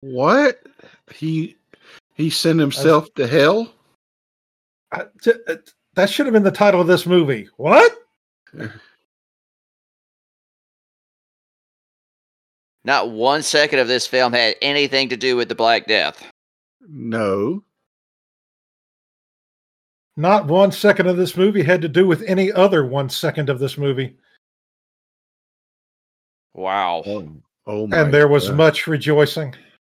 What? 0.00 0.62
He 1.12 1.56
he 2.14 2.30
sent 2.30 2.60
himself 2.60 3.12
to 3.14 3.26
hell? 3.26 3.72
I- 4.92 5.06
t- 5.22 5.32
uh, 5.48 5.56
that 5.94 6.08
should 6.08 6.26
have 6.26 6.32
been 6.32 6.42
the 6.44 6.50
title 6.52 6.80
of 6.80 6.86
this 6.86 7.06
movie. 7.06 7.48
What? 7.56 7.92
Not 12.86 13.10
one 13.10 13.42
second 13.42 13.80
of 13.80 13.88
this 13.88 14.06
film 14.06 14.32
had 14.32 14.54
anything 14.62 15.08
to 15.08 15.16
do 15.16 15.36
with 15.36 15.48
the 15.48 15.56
Black 15.56 15.88
Death. 15.88 16.24
No. 16.88 17.64
Not 20.16 20.46
one 20.46 20.70
second 20.70 21.08
of 21.08 21.16
this 21.16 21.36
movie 21.36 21.64
had 21.64 21.82
to 21.82 21.88
do 21.88 22.06
with 22.06 22.22
any 22.28 22.52
other 22.52 22.86
one 22.86 23.10
second 23.10 23.50
of 23.50 23.58
this 23.58 23.76
movie. 23.76 24.16
Wow. 26.54 27.02
Oh, 27.04 27.28
oh 27.66 27.86
my 27.88 27.98
And 27.98 28.14
there 28.14 28.28
was 28.28 28.48
God. 28.48 28.56
much 28.56 28.86
rejoicing. 28.86 29.52